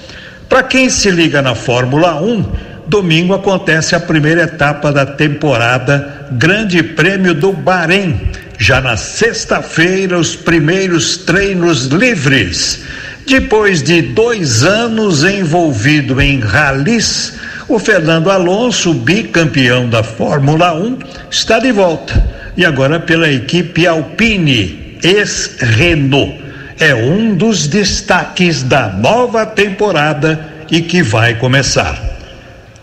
Para 0.49 0.63
quem 0.63 0.89
se 0.89 1.11
liga 1.11 1.41
na 1.41 1.53
Fórmula 1.53 2.21
1, 2.21 2.45
domingo 2.87 3.33
acontece 3.33 3.95
a 3.95 3.99
primeira 3.99 4.43
etapa 4.43 4.91
da 4.91 5.05
temporada 5.05 6.27
Grande 6.31 6.81
Prêmio 6.81 7.33
do 7.33 7.53
Bahrein. 7.53 8.19
Já 8.57 8.81
na 8.81 8.97
sexta-feira, 8.97 10.17
os 10.17 10.35
primeiros 10.35 11.17
treinos 11.17 11.85
livres. 11.85 12.83
Depois 13.27 13.83
de 13.83 14.01
dois 14.01 14.63
anos 14.63 15.23
envolvido 15.23 16.19
em 16.19 16.39
ralis, 16.39 17.33
o 17.67 17.77
Fernando 17.77 18.31
Alonso, 18.31 18.93
bicampeão 18.93 19.87
da 19.87 20.01
Fórmula 20.01 20.73
1, 20.73 20.97
está 21.29 21.59
de 21.59 21.71
volta 21.71 22.25
e 22.55 22.65
agora 22.65 22.99
pela 22.99 23.29
equipe 23.29 23.85
Alpine, 23.85 24.97
ex-Renault. 25.03 26.46
É 26.79 26.93
um 26.93 27.35
dos 27.35 27.67
destaques 27.67 28.61
da 28.61 28.87
nova 28.89 29.47
temporada 29.47 30.47
e 30.69 30.81
que 30.81 31.01
vai 31.01 31.33
começar. 31.33 31.99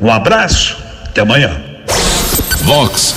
Um 0.00 0.10
abraço, 0.10 0.76
até 1.06 1.20
amanhã. 1.20 1.60
Vox 2.62 3.14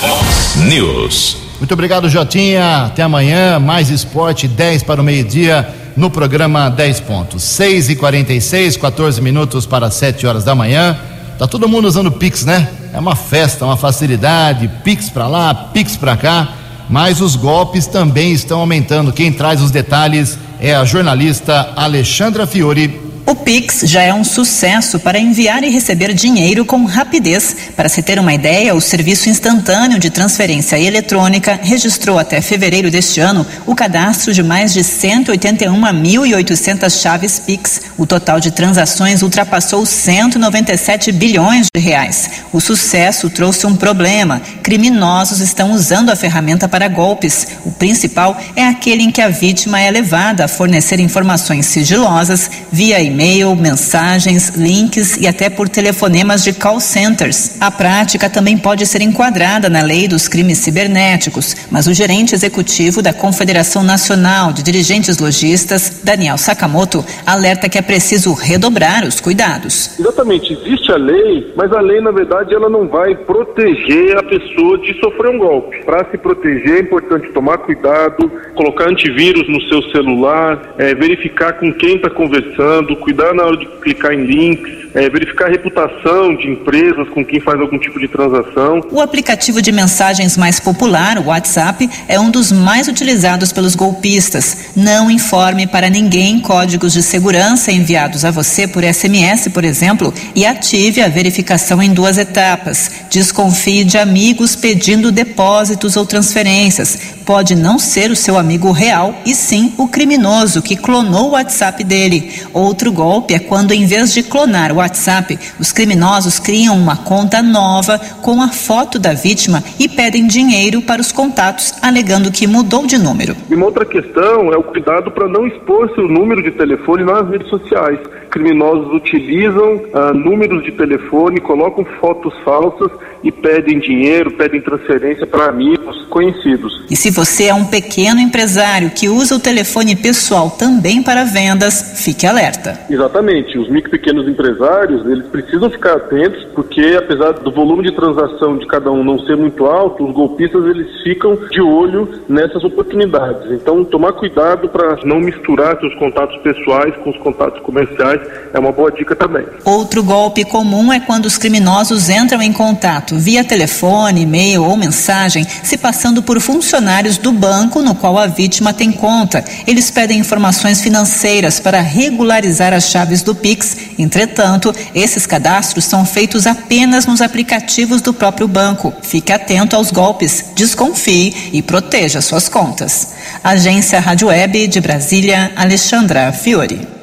News. 0.57 1.38
Muito 1.57 1.74
obrigado, 1.74 2.07
Jotinha. 2.07 2.86
Até 2.86 3.01
amanhã. 3.01 3.57
Mais 3.57 3.89
esporte, 3.89 4.48
10 4.48 4.84
para 4.84 5.01
o 5.01 5.03
meio-dia, 5.03 5.67
no 5.96 6.12
programa 6.12 6.69
10 6.69 7.00
pontos. 7.00 7.41
6 7.41 7.89
e 7.89 7.96
46 7.96 8.77
14 8.77 9.19
minutos 9.19 9.65
para 9.65 9.89
7 9.89 10.27
horas 10.27 10.43
da 10.43 10.53
manhã. 10.53 10.96
Tá 11.39 11.48
todo 11.48 11.67
mundo 11.67 11.88
usando 11.88 12.12
Pix, 12.12 12.46
né? 12.46 12.67
É 12.93 13.00
uma 13.00 13.15
festa, 13.15 13.65
uma 13.65 13.77
facilidade, 13.77 14.69
Pix 14.84 15.10
para 15.10 15.27
lá, 15.27 15.53
Pix 15.53 15.98
para 15.98 16.15
cá, 16.15 16.50
mas 16.89 17.22
os 17.22 17.36
golpes 17.36 17.88
também 17.88 18.32
estão 18.32 18.60
aumentando. 18.60 19.13
Quem 19.13 19.32
traz 19.32 19.62
os 19.62 19.72
detalhes 19.72 20.38
é 20.60 20.75
a 20.75 20.86
jornalista 20.86 21.74
Alexandra 21.75 22.48
Fiore. 22.48 23.07
Pix 23.48 23.80
já 23.86 24.01
é 24.01 24.13
um 24.13 24.25
sucesso 24.25 25.00
para 25.00 25.18
enviar 25.18 25.63
e 25.63 25.70
receber 25.70 26.13
dinheiro 26.13 26.66
com 26.66 26.84
rapidez. 26.84 27.56
Para 27.77 27.88
se 27.88 28.01
ter 28.01 28.20
uma 28.20 28.34
ideia, 28.34 28.75
o 28.75 28.82
serviço 28.82 29.30
instantâneo 29.30 29.98
de 29.98 30.10
transferência 30.10 30.77
eletrônica 30.77 31.58
registrou 31.63 32.20
até 32.20 32.42
fevereiro 32.42 32.92
deste 32.92 33.22
ano 33.22 33.48
o 33.66 33.74
cadastro 33.74 34.34
de 34.34 34.44
mais 34.44 34.74
de 34.74 34.82
181.800 34.82 37.01
chaves 37.01 37.39
Pix. 37.39 37.84
O 37.98 38.06
total 38.06 38.42
de 38.42 38.51
transações 38.51 39.22
ultrapassou 39.22 39.86
197 39.86 41.13
bilhões 41.13 41.68
de 41.74 41.82
reais. 41.82 42.30
O 42.51 42.60
sucesso 42.60 43.30
trouxe 43.30 43.66
um 43.66 43.77
problema. 43.77 44.42
Criminosos 44.62 45.39
estão 45.39 45.72
usando 45.72 46.10
a 46.10 46.18
ferramenta 46.18 46.68
para 46.68 46.89
golpes. 46.89 47.48
O 47.63 47.72
principal 47.72 48.38
é 48.58 48.66
aquele 48.66 49.04
em 49.04 49.12
que 49.12 49.22
a 49.22 49.30
vítima 49.30 49.80
é 49.80 49.89
levada 49.89 50.44
a 50.44 50.50
fornecer 50.50 51.00
informações 51.00 51.66
sigilosas 51.68 52.51
via 52.70 53.00
e 53.00 53.10
e-mail, 53.38 53.56
mensagens, 53.56 54.50
links 54.56 55.17
e 55.17 55.27
até 55.27 55.50
por 55.50 55.70
telefonemas 55.70 56.44
de 56.44 56.53
call 56.53 56.79
centers. 56.79 57.60
A 57.62 57.70
prática 57.70 58.29
também 58.29 58.58
pode 58.58 58.86
ser 58.86 59.01
enquadrada 59.01 59.70
na 59.70 59.82
lei 59.82 60.08
dos 60.08 60.27
crimes 60.27 60.58
cibernéticos, 60.60 61.56
mas 61.72 61.88
o 61.88 61.94
gerente 61.94 62.34
executivo 62.34 63.01
da 63.01 63.13
Confederação 63.13 63.84
Nacional 63.84 64.51
de 64.51 64.63
Dirigentes 64.63 65.20
Logistas, 65.20 66.01
Daniel 66.03 66.38
Sakamoto, 66.38 67.06
alerta 67.25 67.70
que 67.70 67.77
é 67.77 67.82
preciso 67.82 68.34
redobrar 68.34 69.06
os 69.06 69.20
cuidados. 69.20 70.00
Exatamente, 70.00 70.53
existe 70.53 70.91
a 70.91 70.98
lei, 70.98 71.53
mas 71.56 71.72
a 71.72 71.82
lei, 71.82 72.01
na 72.01 72.12
verdade, 72.12 72.53
ela 72.53 72.70
não 72.70 72.88
vai 72.88 73.15
proteger 73.15 74.17
a 74.17 74.24
pessoa 74.24 74.77
de 74.79 75.00
sofrer 75.00 75.29
um 75.29 75.38
golpe. 75.38 75.84
Para 75.86 76.10
se 76.10 76.17
proteger, 76.17 76.77
é 76.77 76.79
importante 76.82 77.32
tomar 77.34 77.60
cuidado, 77.60 78.32
colocar 78.56 78.89
antivírus 78.89 79.48
no 79.48 79.62
seu 79.70 79.82
celular, 79.91 80.75
é, 80.77 80.96
verificar 80.96 81.53
com 81.53 81.72
quem 81.74 81.96
está 81.98 82.10
conversando, 82.10 82.96
cuidar 82.98 83.26
na 83.34 83.46
hora 83.46 83.57
de 83.57 83.65
clicar 83.65 84.13
em 84.13 84.25
links, 84.25 84.87
é, 84.98 85.08
verificar 85.10 85.46
a 85.46 85.50
reputação 85.51 86.36
de 86.36 86.50
empresas 86.50 87.08
com 87.10 87.24
quem 87.24 87.39
faz 87.39 87.62
algum 87.62 87.77
tipo 87.77 88.00
de 88.00 88.08
transação. 88.08 88.82
O 88.92 89.00
aplicativo 89.00 89.62
de 89.62 89.72
mensagens 89.72 90.36
mais 90.36 90.60
popular, 90.60 91.20
o 91.20 91.25
WhatsApp, 91.25 91.88
é 92.08 92.20
um 92.20 92.32
dos 92.32 92.51
mais 92.51 92.88
utilizados 92.88 93.51
pelos 93.51 93.75
golpistas. 93.75 94.72
Não 94.75 95.12
informe 95.12 95.68
para 95.68 95.88
ninguém 95.88 96.39
códigos 96.39 96.94
de 96.94 97.04
segurança 97.04 97.72
enviados 97.72 98.25
a 98.25 98.32
você 98.32 98.68
por 98.68 98.84
SMS, 98.84 99.50
por 99.50 99.63
exemplo, 99.63 100.12
e 100.36 100.48
ative 100.48 101.01
a 101.01 101.08
verificação 101.08 101.82
em 101.82 101.94
duas 101.94 102.18
etapas. 102.18 102.89
Desconfie 103.12 103.84
de 103.84 104.00
amigos 104.00 104.56
pedindo 104.56 105.12
depósitos 105.12 105.96
ou 105.96 106.08
transferências. 106.08 107.18
Pode 107.24 107.56
não 107.56 107.77
ser 107.77 108.10
o 108.10 108.16
seu 108.16 108.38
amigo 108.38 108.72
real 108.72 109.13
e 109.25 109.36
sim 109.36 109.74
o 109.77 109.88
criminoso 109.88 110.62
que 110.62 110.75
clonou 110.75 111.27
o 111.27 111.32
WhatsApp 111.32 111.84
dele. 111.84 112.32
Outro 112.51 112.92
golpe 112.92 113.36
é 113.36 113.39
quando, 113.39 113.74
em 113.74 113.86
vez 113.86 114.13
de 114.13 114.24
clonar 114.24 114.72
o 114.72 114.87
WhatsApp, 114.88 115.38
os 115.60 115.72
criminosos 115.74 116.39
criam 116.39 116.75
uma 116.77 116.96
conta 116.96 117.44
nova 117.44 118.00
com 118.22 118.41
a 118.41 118.48
foto 118.48 118.98
da 118.98 119.13
vítima 119.13 119.62
e 119.77 119.89
pedem 119.89 120.25
dinheiro 120.25 120.82
para 120.82 121.01
os 121.01 121.12
contatos, 121.12 121.74
alegando 121.82 122.32
que 122.32 122.48
mudou 122.48 122.88
de 122.88 122.98
número. 122.98 123.36
E 123.50 123.56
uma 123.56 123.65
outra 123.65 123.86
questão 123.86 124.53
é 124.53 124.58
o 124.58 124.63
cuidado 124.63 125.12
para 125.12 125.27
não 125.27 125.46
expor 125.46 125.94
seu 125.94 126.08
número 126.08 126.41
de 126.41 126.51
telefone 126.51 127.03
nas 127.03 127.29
redes 127.29 127.50
sociais. 127.50 128.00
Criminosos 128.38 128.94
utilizam 128.94 129.82
ah, 129.91 130.13
números 130.13 130.63
de 130.63 130.72
telefone, 130.72 131.41
colocam 131.41 131.84
fotos 132.00 132.32
falsas 132.46 132.91
e 133.24 133.32
pedem 133.32 133.79
dinheiro, 133.79 134.29
pedem 134.29 134.62
transferência 134.62 135.25
para 135.25 135.46
amigos 135.46 136.06
conhecidos. 136.06 136.86
E 136.89 136.96
se 136.96 137.10
você 137.10 137.46
é 137.46 137.53
um 137.53 137.65
pequeno 137.65 138.20
empresário 138.20 138.91
que 138.91 139.10
usa 139.10 139.36
o 139.36 139.39
telefone 139.39 139.96
pessoal 139.96 140.51
também 140.51 141.01
para 141.01 141.24
vendas, 141.24 142.03
fique 142.06 142.27
alerta. 142.27 142.79
Exatamente. 142.89 143.58
Os 143.58 143.70
micro 143.70 143.89
e 143.89 143.98
pequenos 143.98 144.27
empresários, 144.27 145.06
eles 145.06 145.25
precisam 145.27 145.70
ficar 145.70 145.94
atentos, 145.94 146.44
porque 146.53 146.96
apesar 146.98 147.32
do 147.34 147.51
volume 147.51 147.84
de 147.84 147.91
transação 147.91 148.58
de 148.58 148.67
cada 148.67 148.91
um 148.91 149.03
não 149.03 149.17
ser 149.20 149.36
muito 149.36 149.65
alto, 149.65 150.06
os 150.06 150.13
golpistas 150.13 150.63
eles 150.65 151.01
ficam 151.01 151.36
de 151.51 151.62
olho 151.62 152.08
nessas 152.29 152.63
oportunidades. 152.63 153.51
Então, 153.51 153.84
tomar 153.84 154.13
cuidado 154.13 154.70
para 154.70 155.00
não 155.03 155.20
misturar 155.20 155.79
seus 155.79 155.96
contatos 155.96 156.38
pessoais 156.41 156.96
com 156.98 157.10
os 157.10 157.17
contatos 157.17 157.60
comerciais 157.62 158.22
é 158.53 158.60
uma 158.60 158.72
boa 158.72 158.91
dica 158.91 159.15
também. 159.15 159.46
Outro 159.63 160.03
golpe 160.03 160.43
comum 160.43 160.91
é 160.91 161.00
quando 161.00 161.25
os 161.25 161.38
criminosos 161.38 162.10
entram 162.10 162.41
em 162.41 162.53
contato 162.53 163.15
via 163.15 163.43
telefone, 163.43 164.22
e-mail 164.22 164.63
ou 164.63 164.75
mensagem, 164.77 165.46
se 165.63 165.77
passando 165.77 166.22
por 166.24 166.39
funcionários 166.39 167.17
do 167.17 167.31
banco 167.31 167.81
no 167.81 167.96
qual 167.96 168.17
a 168.17 168.27
vítima 168.27 168.74
tem 168.74 168.91
conta. 168.91 169.43
Eles 169.65 169.91
pedem 169.91 170.19
informações 170.19 170.81
financeiras 170.81 171.60
para 171.60 171.81
regularizar 171.81 172.74
as 172.74 172.89
chaves 172.89 173.22
do 173.22 173.36
Pix. 173.36 173.77
Entretanto, 173.98 174.74
esses 174.93 175.25
cadastros 175.25 175.86
são 175.86 176.05
feitos 176.05 176.48
apenas 176.48 177.05
nos 177.05 177.22
aplicativos 177.22 178.01
do 178.01 178.13
próprio 178.13 178.48
banco. 178.48 178.93
Fique 179.01 179.31
atento 179.31 179.75
aos 179.75 179.91
golpes, 179.91 180.51
desconfie 180.55 181.50
e 181.53 181.62
proteja 181.62 182.22
suas 182.22 182.50
contas. 182.50 183.13
Agência 183.43 184.00
Rádio 184.00 184.27
Web 184.27 184.67
de 184.67 184.81
Brasília, 184.81 185.51
Alexandra 185.55 186.31
Fiore. 186.31 186.97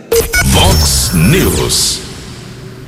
Vox 0.45 1.13
News. 1.15 2.01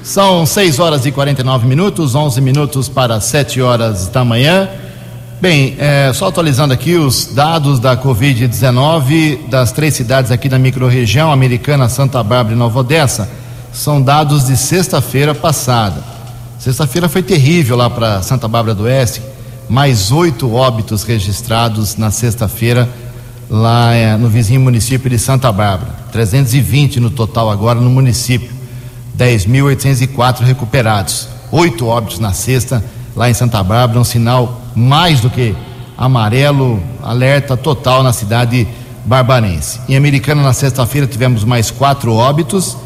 São 0.02 0.44
6 0.44 0.78
horas 0.78 1.06
e 1.06 1.10
49 1.10 1.66
minutos, 1.66 2.14
11 2.14 2.40
minutos 2.40 2.88
para 2.88 3.18
7 3.18 3.62
horas 3.62 4.08
da 4.08 4.25
manhã. 4.25 4.68
Bem, 5.40 5.75
é, 5.78 6.12
só 6.14 6.28
atualizando 6.28 6.75
aqui 6.75 6.96
os 6.96 7.26
dados 7.34 7.80
da 7.80 7.96
Covid-19 7.96 9.48
das 9.48 9.72
três 9.72 9.94
cidades 9.94 10.30
aqui 10.30 10.48
da 10.48 10.58
microrregião, 10.58 11.32
Americana, 11.32 11.88
Santa 11.88 12.22
Bárbara 12.22 12.54
e 12.54 12.58
Nova 12.58 12.80
Odessa, 12.80 13.28
são 13.72 14.02
dados 14.02 14.46
de 14.46 14.56
sexta-feira 14.56 15.34
passada. 15.34 16.04
Sexta-feira 16.58 17.08
foi 17.08 17.22
terrível 17.22 17.76
lá 17.76 17.88
para 17.88 18.20
Santa 18.20 18.46
Bárbara 18.46 18.75
do 18.75 18.84
Oeste, 18.84 19.22
mais 19.68 20.12
oito 20.12 20.52
óbitos 20.52 21.04
registrados 21.04 21.96
na 21.96 22.10
sexta-feira 22.10 22.88
lá 23.48 23.92
é, 23.94 24.16
no 24.16 24.28
vizinho 24.28 24.60
município 24.60 25.08
de 25.08 25.18
Santa 25.18 25.50
Bárbara. 25.52 25.92
320 26.12 27.00
no 27.00 27.10
total 27.10 27.50
agora 27.50 27.80
no 27.80 27.90
município. 27.90 28.50
10.804 29.16 30.40
recuperados. 30.40 31.28
Oito 31.50 31.86
óbitos 31.86 32.18
na 32.18 32.32
sexta, 32.32 32.84
lá 33.14 33.30
em 33.30 33.34
Santa 33.34 33.62
Bárbara, 33.62 34.00
um 34.00 34.04
sinal 34.04 34.60
mais 34.74 35.20
do 35.20 35.30
que 35.30 35.54
amarelo, 35.96 36.82
alerta 37.02 37.56
total 37.56 38.02
na 38.02 38.12
cidade 38.12 38.66
barbarense. 39.04 39.80
Em 39.88 39.97
Americana, 39.97 40.42
na 40.42 40.52
sexta-feira, 40.52 41.06
tivemos 41.06 41.44
mais 41.44 41.71
quatro 41.71 42.12
óbitos, 42.12 42.76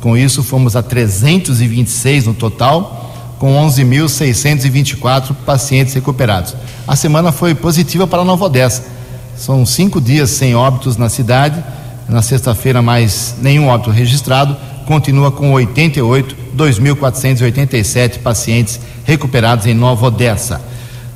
com 0.00 0.16
isso 0.16 0.42
fomos 0.42 0.76
a 0.76 0.82
326 0.82 2.26
no 2.26 2.34
total, 2.34 3.14
com 3.38 3.54
11.624 3.66 5.34
pacientes 5.46 5.94
recuperados. 5.94 6.54
A 6.86 6.96
semana 6.96 7.30
foi 7.30 7.54
positiva 7.54 8.06
para 8.06 8.24
Nova 8.24 8.46
Odessa. 8.46 8.97
São 9.38 9.64
cinco 9.64 10.00
dias 10.00 10.30
sem 10.30 10.56
óbitos 10.56 10.96
na 10.96 11.08
cidade. 11.08 11.62
Na 12.08 12.22
sexta-feira, 12.22 12.82
mais 12.82 13.36
nenhum 13.40 13.68
óbito 13.68 13.90
registrado 13.90 14.56
continua 14.84 15.30
com 15.30 15.52
88, 15.52 16.34
2.487 16.56 18.18
pacientes 18.18 18.80
recuperados 19.04 19.66
em 19.66 19.74
Nova 19.74 20.06
Odessa. 20.06 20.60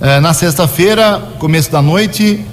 Uh, 0.00 0.20
na 0.20 0.32
sexta-feira, 0.32 1.20
começo 1.40 1.72
da 1.72 1.82
noite, 1.82 2.44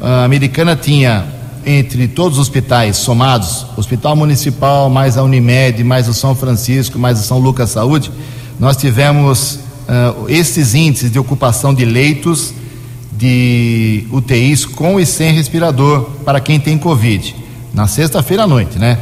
a 0.00 0.22
Americana 0.22 0.76
tinha 0.76 1.24
entre 1.64 2.06
todos 2.06 2.38
os 2.38 2.42
hospitais 2.42 2.96
somados, 2.96 3.66
Hospital 3.76 4.14
Municipal, 4.14 4.88
mais 4.88 5.18
a 5.18 5.24
Unimed, 5.24 5.82
mais 5.82 6.06
o 6.08 6.14
São 6.14 6.36
Francisco, 6.36 7.00
mais 7.00 7.18
o 7.18 7.24
São 7.24 7.38
Lucas 7.38 7.70
Saúde, 7.70 8.12
nós 8.60 8.76
tivemos 8.76 9.58
uh, 9.88 10.28
esses 10.28 10.74
índices 10.74 11.10
de 11.10 11.18
ocupação 11.18 11.74
de 11.74 11.84
leitos 11.84 12.54
de 13.16 14.06
UTIs 14.10 14.64
com 14.66 15.00
e 15.00 15.06
sem 15.06 15.32
respirador 15.32 16.10
para 16.24 16.40
quem 16.40 16.60
tem 16.60 16.76
Covid. 16.76 17.34
Na 17.72 17.86
sexta-feira 17.86 18.44
à 18.44 18.46
noite, 18.46 18.78
né? 18.78 18.98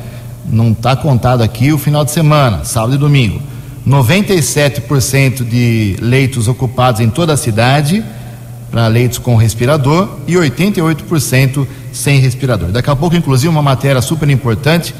não 0.46 0.72
está 0.72 0.94
contado 0.94 1.42
aqui 1.42 1.72
o 1.72 1.78
final 1.78 2.04
de 2.04 2.10
semana, 2.10 2.64
sábado 2.64 2.94
e 2.94 2.98
domingo. 2.98 3.40
97% 3.86 5.44
de 5.44 5.96
leitos 6.00 6.48
ocupados 6.48 7.00
em 7.00 7.08
toda 7.08 7.34
a 7.34 7.36
cidade, 7.36 8.04
para 8.70 8.86
leitos 8.86 9.18
com 9.18 9.36
respirador, 9.36 10.08
e 10.26 10.34
88% 10.34 11.66
sem 11.92 12.18
respirador. 12.18 12.70
Daqui 12.70 12.90
a 12.90 12.96
pouco, 12.96 13.14
inclusive, 13.14 13.48
uma 13.48 13.62
matéria 13.62 14.02
super 14.02 14.28
importante 14.30 14.94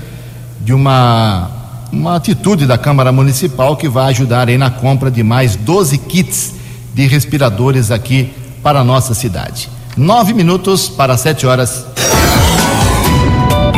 de 0.61 0.73
uma, 0.73 1.51
uma 1.91 2.17
atitude 2.17 2.67
da 2.67 2.79
Câmara 2.79 3.11
Municipal 3.11 3.77
que 3.77 3.89
vai 3.89 4.11
ajudar 4.11 4.49
aí 4.49 4.59
na 4.59 4.71
compra 4.71 5.11
de 5.11 5.23
mais 5.23 5.57
12 5.57 5.99
kits 5.99 6.55
de 6.95 7.07
respiradores 7.07 7.91
aqui 7.91 8.31
para 8.65 8.81
a 8.81 8.85
nossa 8.85 9.13
cidade. 9.13 9.69
Nove 9.95 10.33
minutos 10.33 10.89
para 10.89 11.19
sete 11.19 11.47
horas. 11.47 11.85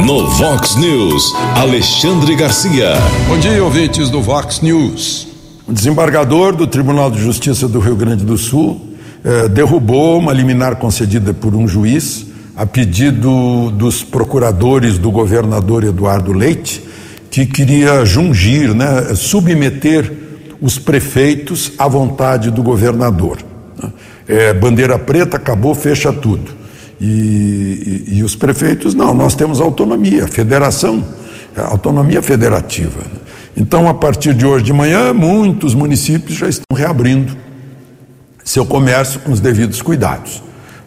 No 0.06 0.28
Vox 0.28 0.76
News, 0.76 1.34
Alexandre 1.56 2.36
Garcia. 2.36 2.92
Bom 3.26 3.36
dia, 3.36 3.62
ouvintes 3.64 4.08
do 4.08 4.22
Vox 4.22 4.60
News. 4.60 5.26
O 5.66 5.72
desembargador 5.72 6.54
do 6.54 6.68
Tribunal 6.68 7.10
de 7.10 7.20
Justiça 7.20 7.66
do 7.66 7.80
Rio 7.80 7.96
Grande 7.96 8.24
do 8.24 8.38
Sul 8.38 8.80
eh, 9.24 9.48
derrubou 9.48 10.20
uma 10.20 10.32
liminar 10.32 10.76
concedida 10.76 11.34
por 11.34 11.56
um 11.56 11.66
juiz 11.66 12.24
a 12.54 12.64
pedido 12.64 13.72
dos 13.72 14.04
procuradores 14.04 14.98
do 14.98 15.10
governador 15.10 15.82
Eduardo 15.82 16.32
Leite, 16.32 16.80
que 17.28 17.44
queria 17.44 18.04
jungir, 18.04 18.72
né, 18.72 19.14
submeter 19.16 20.10
os 20.60 20.78
prefeitos 20.78 21.72
à 21.76 21.88
vontade 21.88 22.52
do 22.52 22.62
governador. 22.62 23.38
É, 24.28 24.52
bandeira 24.52 24.98
preta, 24.98 25.36
acabou, 25.36 25.74
fecha 25.74 26.12
tudo. 26.12 26.52
E, 27.00 28.04
e, 28.08 28.18
e, 28.18 28.22
os 28.22 28.34
prefeitos, 28.34 28.94
não, 28.94 29.14
nós 29.14 29.34
temos 29.34 29.60
autonomia, 29.60 30.26
federação, 30.26 31.04
autonomia 31.56 32.22
federativa. 32.22 33.00
Então, 33.56 33.88
a 33.88 33.94
partir 33.94 34.34
de 34.34 34.46
hoje 34.46 34.64
de 34.64 34.72
manhã, 34.72 35.12
muitos 35.12 35.74
municípios 35.74 36.38
já 36.38 36.48
estão 36.48 36.76
reabrindo 36.76 37.36
seu 38.44 38.64
comércio 38.64 39.20
com 39.20 39.32
os 39.32 39.40
devidos 39.40 39.82
cuidados. 39.82 40.42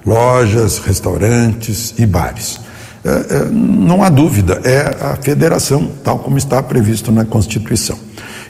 Lojas, 0.05 0.79
restaurantes 0.79 1.93
e 1.97 2.05
bares. 2.05 2.59
É, 3.03 3.09
é, 3.09 3.45
não 3.51 4.03
há 4.03 4.09
dúvida, 4.09 4.61
é 4.63 4.95
a 5.01 5.15
federação, 5.15 5.91
tal 6.03 6.19
como 6.19 6.37
está 6.37 6.61
previsto 6.63 7.11
na 7.11 7.25
Constituição. 7.25 7.97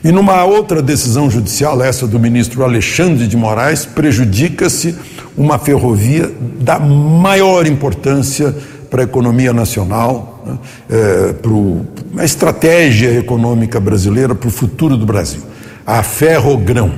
E 0.02 0.10
numa 0.10 0.44
outra 0.44 0.80
decisão 0.80 1.30
judicial, 1.30 1.82
essa 1.82 2.06
do 2.06 2.18
ministro 2.18 2.64
Alexandre 2.64 3.26
de 3.26 3.36
Moraes, 3.36 3.84
prejudica-se 3.84 4.96
uma 5.36 5.58
ferrovia 5.58 6.30
da 6.60 6.78
maior 6.78 7.66
importância 7.66 8.54
para 8.88 9.02
a 9.02 9.04
economia 9.04 9.52
nacional, 9.52 10.42
né, 10.44 10.58
é, 10.88 11.32
para 11.34 12.22
a 12.22 12.24
estratégia 12.24 13.18
econômica 13.18 13.78
brasileira, 13.78 14.34
para 14.34 14.48
o 14.48 14.50
futuro 14.50 14.96
do 14.96 15.04
Brasil. 15.04 15.42
A 15.86 16.02
Ferrogrão, 16.02 16.92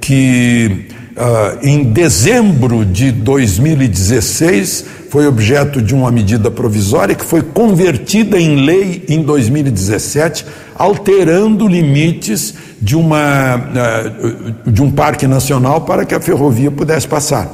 que 0.00 0.86
uh, 1.16 1.58
em 1.66 1.84
dezembro 1.84 2.84
de 2.84 3.12
2016, 3.12 4.84
foi 5.08 5.26
objeto 5.26 5.80
de 5.80 5.94
uma 5.94 6.10
medida 6.10 6.50
provisória 6.50 7.14
que 7.14 7.24
foi 7.24 7.42
convertida 7.42 8.38
em 8.38 8.64
lei 8.64 9.04
em 9.08 9.22
2017, 9.22 10.44
alterando 10.74 11.68
limites 11.68 12.54
de, 12.80 12.96
uma, 12.96 13.56
uh, 13.56 14.70
de 14.70 14.82
um 14.82 14.90
parque 14.90 15.26
nacional 15.26 15.82
para 15.82 16.04
que 16.04 16.14
a 16.14 16.20
ferrovia 16.20 16.70
pudesse 16.70 17.06
passar. 17.06 17.52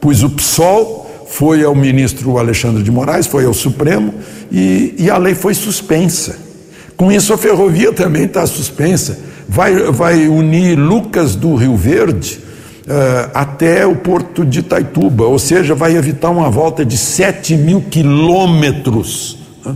Pois 0.00 0.22
o 0.22 0.30
PSOL 0.30 1.26
foi 1.28 1.64
ao 1.64 1.74
ministro 1.74 2.38
Alexandre 2.38 2.82
de 2.82 2.90
Moraes, 2.90 3.26
foi 3.26 3.44
ao 3.44 3.54
Supremo 3.54 4.14
e, 4.52 4.94
e 4.98 5.10
a 5.10 5.18
lei 5.18 5.34
foi 5.34 5.54
suspensa. 5.54 6.36
Com 6.96 7.10
isso, 7.10 7.32
a 7.32 7.38
ferrovia 7.38 7.92
também 7.92 8.24
está 8.24 8.46
suspensa. 8.46 9.18
Vai, 9.48 9.74
vai 9.90 10.28
unir 10.28 10.78
Lucas 10.78 11.34
do 11.34 11.56
Rio 11.56 11.76
Verde 11.76 12.44
até 13.32 13.86
o 13.86 13.96
porto 13.96 14.44
de 14.44 14.60
Itaituba, 14.60 15.24
ou 15.24 15.38
seja, 15.38 15.74
vai 15.74 15.96
evitar 15.96 16.30
uma 16.30 16.50
volta 16.50 16.84
de 16.84 16.98
7 16.98 17.56
mil 17.56 17.80
quilômetros 17.82 19.38
uh, 19.64 19.74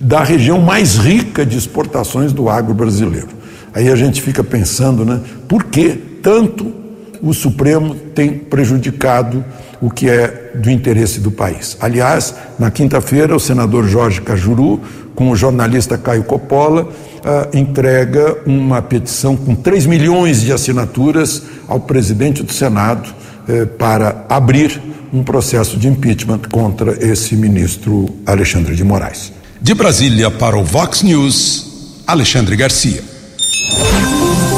da 0.00 0.24
região 0.24 0.60
mais 0.60 0.96
rica 0.96 1.46
de 1.46 1.56
exportações 1.56 2.32
do 2.32 2.48
agro 2.48 2.74
brasileiro. 2.74 3.28
Aí 3.72 3.88
a 3.88 3.94
gente 3.94 4.20
fica 4.20 4.42
pensando, 4.42 5.04
né, 5.04 5.20
por 5.46 5.64
que 5.64 5.90
tanto 5.90 6.74
o 7.22 7.32
Supremo 7.32 7.94
tem 7.94 8.32
prejudicado 8.32 9.44
o 9.80 9.90
que 9.90 10.08
é 10.08 10.52
do 10.54 10.70
interesse 10.70 11.20
do 11.20 11.30
país. 11.30 11.76
Aliás, 11.80 12.34
na 12.58 12.70
quinta-feira, 12.70 13.34
o 13.34 13.40
senador 13.40 13.86
Jorge 13.88 14.20
Cajuru, 14.20 14.80
com 15.14 15.30
o 15.30 15.36
jornalista 15.36 15.96
Caio 15.96 16.24
Coppola, 16.24 16.82
uh, 16.84 17.56
entrega 17.56 18.38
uma 18.46 18.82
petição 18.82 19.36
com 19.36 19.54
3 19.54 19.86
milhões 19.86 20.42
de 20.42 20.52
assinaturas 20.52 21.42
ao 21.66 21.80
presidente 21.80 22.42
do 22.42 22.52
Senado 22.52 23.08
uh, 23.08 23.66
para 23.66 24.26
abrir 24.28 24.80
um 25.12 25.24
processo 25.24 25.76
de 25.76 25.88
impeachment 25.88 26.40
contra 26.50 26.92
esse 27.04 27.34
ministro 27.34 28.08
Alexandre 28.26 28.76
de 28.76 28.84
Moraes. 28.84 29.32
De 29.60 29.74
Brasília 29.74 30.30
para 30.30 30.56
o 30.56 30.64
Vox 30.64 31.02
News, 31.02 32.02
Alexandre 32.06 32.56
Garcia. 32.56 33.02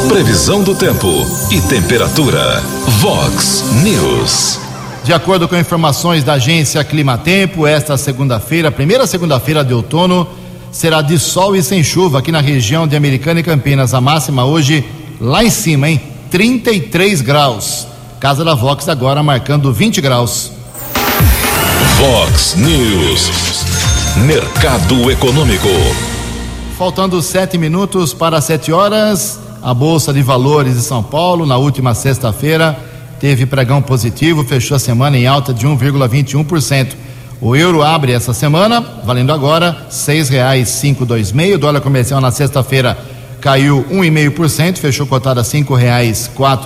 Previsão 0.09 0.63
do 0.63 0.75
tempo 0.75 1.09
e 1.51 1.61
temperatura. 1.63 2.61
Vox 3.01 3.65
News. 3.83 4.72
De 5.05 5.13
acordo 5.13 5.49
com 5.49 5.57
informações 5.57 6.23
da 6.23 6.35
agência 6.35 6.85
Climatempo, 6.85 7.67
esta 7.67 7.97
segunda-feira, 7.97 8.71
primeira 8.71 9.05
segunda-feira 9.05 9.65
de 9.65 9.75
outono, 9.75 10.29
será 10.71 11.03
de 11.03 11.19
sol 11.19 11.57
e 11.57 11.63
sem 11.63 11.83
chuva 11.83 12.21
aqui 12.21 12.31
na 12.31 12.41
região 12.41 12.87
de 12.87 12.95
Americana 12.95 13.41
e 13.41 13.43
Campinas. 13.43 13.95
A 13.95 14.01
máxima 14.01 14.45
hoje 14.45 14.85
lá 15.21 15.43
em 15.43 15.51
cima, 15.51 15.91
hein? 15.91 16.01
33 16.31 17.21
graus. 17.21 17.89
Casa 18.21 18.45
da 18.45 18.55
Vox 18.55 18.89
agora 18.89 19.25
marcando 19.25 19.73
20 19.73 20.01
graus. 20.01 20.53
Vox 21.99 22.55
News. 22.55 23.65
Mercado 24.25 25.11
Econômico. 25.11 25.69
Faltando 26.79 27.21
sete 27.21 27.59
minutos 27.59 28.15
para 28.15 28.41
sete 28.41 28.71
horas, 28.71 29.41
a 29.61 29.75
Bolsa 29.75 30.13
de 30.13 30.23
Valores 30.23 30.75
de 30.75 30.83
São 30.83 31.03
Paulo, 31.03 31.45
na 31.45 31.57
última 31.57 31.93
sexta-feira, 31.93 32.92
teve 33.23 33.47
pregão 33.47 33.81
positivo, 33.81 34.43
fechou 34.43 34.77
a 34.77 34.81
semana 34.81 35.17
em 35.17 35.29
alta 35.29 35.55
de 35.55 35.65
1,21%. 35.65 36.89
O 37.41 37.55
euro 37.55 37.81
abre 37.81 38.11
essa 38.11 38.35
semana, 38.35 38.85
valendo 39.05 39.33
agora 39.33 39.87
cinco 40.65 41.07
dois 41.07 41.31
meio. 41.31 41.57
Dólar 41.57 41.81
comercial 41.81 42.21
na 42.21 42.33
sexta-feira 42.33 42.99
caiu 43.41 43.87
1,5%, 43.93 44.79
fechou 44.79 45.07
cotado 45.07 45.39
a 45.39 45.45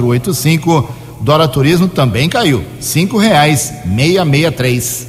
oito 0.07 0.33
cinco. 0.33 0.91
Dólar 1.21 1.49
turismo 1.49 1.89
também 1.89 2.27
caiu, 2.27 2.65
meia 4.25 4.51
três. 4.51 5.07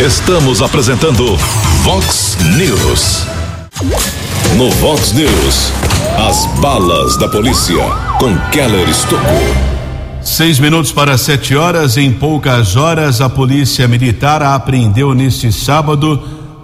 Estamos 0.00 0.62
apresentando 0.62 1.36
Vox 1.82 2.38
News. 2.56 3.26
No 4.56 4.70
Vox 4.70 5.12
News, 5.12 5.72
as 6.28 6.46
balas 6.60 7.16
da 7.16 7.28
polícia 7.28 7.84
com 8.20 8.36
Keller 8.52 8.88
Estocou. 8.88 9.75
Seis 10.26 10.58
minutos 10.58 10.90
para 10.90 11.16
sete 11.16 11.54
horas. 11.54 11.96
Em 11.96 12.12
poucas 12.12 12.74
horas, 12.74 13.20
a 13.20 13.28
Polícia 13.28 13.86
Militar 13.86 14.42
apreendeu 14.42 15.14
neste 15.14 15.52
sábado 15.52 16.20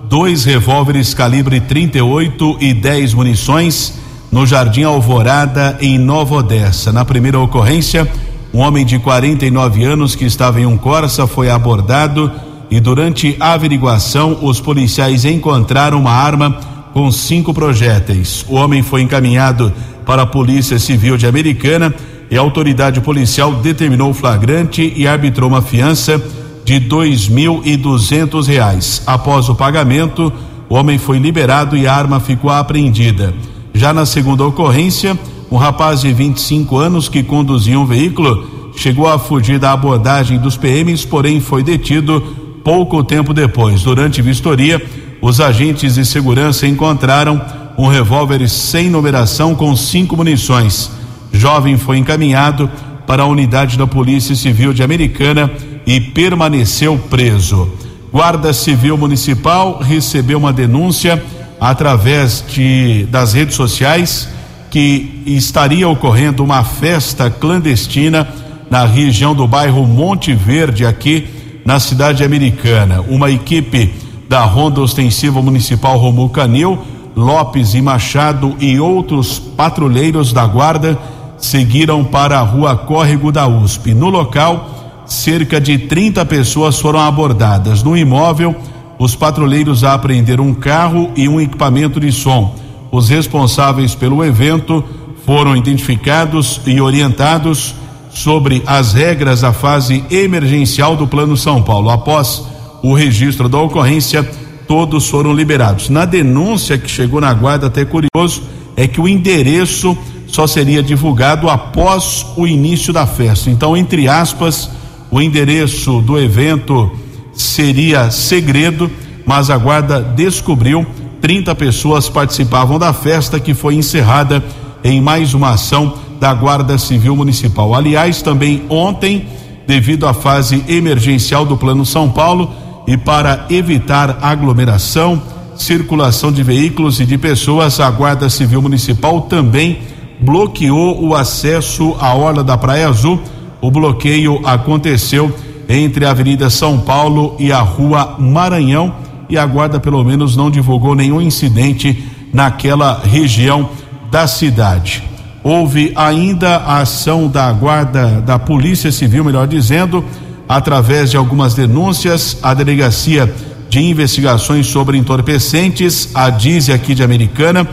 dois 0.08 0.44
revólveres 0.44 1.14
calibre 1.14 1.60
38 1.60 2.56
e 2.60 2.74
10 2.74 3.14
munições 3.14 4.00
no 4.32 4.44
Jardim 4.44 4.82
Alvorada, 4.82 5.78
em 5.80 5.96
Nova 5.96 6.34
Odessa. 6.34 6.92
Na 6.92 7.04
primeira 7.04 7.38
ocorrência, 7.38 8.10
um 8.52 8.58
homem 8.58 8.84
de 8.84 8.98
49 8.98 9.84
anos 9.84 10.16
que 10.16 10.24
estava 10.24 10.60
em 10.60 10.66
um 10.66 10.76
Corsa 10.76 11.28
foi 11.28 11.48
abordado 11.48 12.32
e, 12.68 12.80
durante 12.80 13.36
a 13.38 13.52
averiguação, 13.52 14.40
os 14.42 14.60
policiais 14.60 15.24
encontraram 15.24 16.00
uma 16.00 16.10
arma 16.10 16.58
com 16.92 17.12
cinco 17.12 17.54
projéteis. 17.54 18.44
O 18.48 18.56
homem 18.56 18.82
foi 18.82 19.02
encaminhado 19.02 19.72
para 20.04 20.22
a 20.22 20.26
Polícia 20.26 20.80
Civil 20.80 21.16
de 21.16 21.28
Americana 21.28 21.94
e 22.32 22.38
a 22.38 22.40
autoridade 22.40 22.98
policial 23.02 23.52
determinou 23.56 24.08
o 24.08 24.14
flagrante 24.14 24.90
e 24.96 25.06
arbitrou 25.06 25.50
uma 25.50 25.60
fiança 25.60 26.18
de 26.64 26.78
dois 26.78 27.28
mil 27.28 27.60
e 27.62 27.76
duzentos 27.76 28.46
reais. 28.46 29.02
Após 29.06 29.50
o 29.50 29.54
pagamento, 29.54 30.32
o 30.66 30.74
homem 30.74 30.96
foi 30.96 31.18
liberado 31.18 31.76
e 31.76 31.86
a 31.86 31.94
arma 31.94 32.20
ficou 32.20 32.48
apreendida. 32.48 33.34
Já 33.74 33.92
na 33.92 34.06
segunda 34.06 34.46
ocorrência, 34.46 35.18
um 35.50 35.58
rapaz 35.58 36.00
de 36.00 36.10
25 36.10 36.78
anos 36.78 37.06
que 37.06 37.22
conduzia 37.22 37.78
um 37.78 37.84
veículo 37.84 38.72
chegou 38.74 39.06
a 39.06 39.18
fugir 39.18 39.58
da 39.58 39.70
abordagem 39.70 40.38
dos 40.38 40.56
PMs, 40.56 41.04
porém 41.04 41.38
foi 41.38 41.62
detido 41.62 42.18
pouco 42.64 43.04
tempo 43.04 43.34
depois. 43.34 43.82
Durante 43.82 44.22
vistoria, 44.22 44.82
os 45.20 45.38
agentes 45.38 45.96
de 45.96 46.06
segurança 46.06 46.66
encontraram 46.66 47.38
um 47.76 47.88
revólver 47.88 48.48
sem 48.48 48.88
numeração 48.88 49.54
com 49.54 49.76
cinco 49.76 50.16
munições. 50.16 51.01
Jovem 51.32 51.78
foi 51.78 51.98
encaminhado 51.98 52.70
para 53.06 53.22
a 53.22 53.26
unidade 53.26 53.76
da 53.76 53.86
Polícia 53.86 54.34
Civil 54.34 54.72
de 54.72 54.82
Americana 54.82 55.50
e 55.86 56.00
permaneceu 56.00 56.98
preso. 57.10 57.70
Guarda 58.12 58.52
Civil 58.52 58.96
Municipal 58.96 59.78
recebeu 59.78 60.38
uma 60.38 60.52
denúncia 60.52 61.22
através 61.58 62.44
de 62.46 63.06
das 63.10 63.32
redes 63.32 63.54
sociais 63.54 64.28
que 64.70 65.22
estaria 65.26 65.88
ocorrendo 65.88 66.42
uma 66.44 66.64
festa 66.64 67.30
clandestina 67.30 68.28
na 68.70 68.84
região 68.84 69.34
do 69.34 69.46
bairro 69.46 69.86
Monte 69.86 70.34
Verde 70.34 70.86
aqui 70.86 71.26
na 71.64 71.78
cidade 71.78 72.24
americana. 72.24 73.00
Uma 73.02 73.30
equipe 73.30 73.92
da 74.28 74.44
Ronda 74.44 74.80
Ostensiva 74.80 75.42
Municipal 75.42 75.98
Romulo 75.98 76.30
Canil, 76.30 76.78
Lopes 77.14 77.74
e 77.74 77.82
Machado 77.82 78.56
e 78.58 78.80
outros 78.80 79.38
patrulheiros 79.38 80.32
da 80.32 80.46
guarda 80.46 80.98
seguiram 81.42 82.04
para 82.04 82.38
a 82.38 82.42
rua 82.42 82.76
Córrego 82.76 83.32
da 83.32 83.46
USP. 83.46 83.92
No 83.92 84.08
local, 84.08 85.04
cerca 85.04 85.60
de 85.60 85.76
30 85.76 86.24
pessoas 86.24 86.78
foram 86.78 87.00
abordadas. 87.00 87.82
No 87.82 87.96
imóvel, 87.96 88.54
os 88.98 89.16
patrulheiros 89.16 89.82
apreenderam 89.82 90.46
um 90.46 90.54
carro 90.54 91.10
e 91.16 91.28
um 91.28 91.40
equipamento 91.40 91.98
de 91.98 92.12
som. 92.12 92.54
Os 92.90 93.08
responsáveis 93.08 93.94
pelo 93.94 94.24
evento 94.24 94.84
foram 95.26 95.56
identificados 95.56 96.60
e 96.64 96.80
orientados 96.80 97.74
sobre 98.10 98.62
as 98.64 98.92
regras 98.92 99.40
da 99.40 99.52
fase 99.52 100.04
emergencial 100.10 100.96
do 100.96 101.08
Plano 101.08 101.36
São 101.36 101.60
Paulo. 101.60 101.90
Após 101.90 102.44
o 102.82 102.94
registro 102.94 103.48
da 103.48 103.58
ocorrência, 103.58 104.22
todos 104.68 105.08
foram 105.08 105.32
liberados. 105.32 105.88
Na 105.88 106.04
denúncia 106.04 106.78
que 106.78 106.90
chegou 106.90 107.20
na 107.20 107.32
guarda, 107.32 107.66
até 107.66 107.84
curioso, 107.84 108.42
é 108.76 108.86
que 108.86 109.00
o 109.00 109.08
endereço 109.08 109.96
só 110.32 110.46
seria 110.46 110.82
divulgado 110.82 111.50
após 111.50 112.24
o 112.38 112.46
início 112.46 112.90
da 112.90 113.06
festa. 113.06 113.50
Então, 113.50 113.76
entre 113.76 114.08
aspas, 114.08 114.70
o 115.10 115.20
endereço 115.20 116.00
do 116.00 116.18
evento 116.18 116.90
seria 117.34 118.10
segredo, 118.10 118.90
mas 119.26 119.50
a 119.50 119.58
guarda 119.58 120.00
descobriu 120.00 120.86
30 121.20 121.54
pessoas 121.54 122.08
participavam 122.08 122.78
da 122.78 122.94
festa 122.94 123.38
que 123.38 123.52
foi 123.52 123.74
encerrada 123.74 124.42
em 124.82 125.02
mais 125.02 125.34
uma 125.34 125.50
ação 125.50 125.98
da 126.18 126.32
Guarda 126.32 126.78
Civil 126.78 127.14
Municipal. 127.14 127.74
Aliás, 127.74 128.22
também 128.22 128.64
ontem, 128.70 129.26
devido 129.66 130.06
à 130.06 130.14
fase 130.14 130.64
emergencial 130.66 131.44
do 131.44 131.58
Plano 131.58 131.84
São 131.84 132.08
Paulo 132.08 132.50
e 132.86 132.96
para 132.96 133.44
evitar 133.50 134.18
aglomeração, 134.22 135.22
circulação 135.56 136.32
de 136.32 136.42
veículos 136.42 137.00
e 137.00 137.04
de 137.04 137.18
pessoas, 137.18 137.78
a 137.80 137.90
Guarda 137.90 138.30
Civil 138.30 138.62
Municipal 138.62 139.20
também 139.20 139.91
bloqueou 140.22 141.04
o 141.04 141.14
acesso 141.14 141.96
à 142.00 142.14
orla 142.14 142.44
da 142.44 142.56
Praia 142.56 142.88
Azul. 142.88 143.20
O 143.60 143.70
bloqueio 143.70 144.40
aconteceu 144.44 145.34
entre 145.68 146.04
a 146.04 146.10
Avenida 146.10 146.48
São 146.48 146.78
Paulo 146.78 147.36
e 147.38 147.52
a 147.52 147.60
Rua 147.60 148.16
Maranhão 148.18 148.94
e 149.28 149.38
a 149.38 149.46
guarda 149.46 149.80
pelo 149.80 150.04
menos 150.04 150.36
não 150.36 150.50
divulgou 150.50 150.94
nenhum 150.94 151.20
incidente 151.20 152.04
naquela 152.32 153.00
região 153.04 153.68
da 154.10 154.26
cidade. 154.26 155.02
houve 155.44 155.92
ainda 155.96 156.56
a 156.58 156.80
ação 156.82 157.26
da 157.26 157.50
guarda 157.52 158.20
da 158.20 158.38
Polícia 158.38 158.92
Civil, 158.92 159.24
melhor 159.24 159.48
dizendo, 159.48 160.04
através 160.48 161.10
de 161.10 161.16
algumas 161.16 161.54
denúncias, 161.54 162.38
a 162.42 162.54
delegacia 162.54 163.32
de 163.68 163.80
investigações 163.80 164.66
sobre 164.66 164.96
entorpecentes, 164.98 166.10
a 166.14 166.30
DIZE 166.30 166.72
aqui 166.72 166.94
de 166.94 167.02
Americana, 167.02 167.66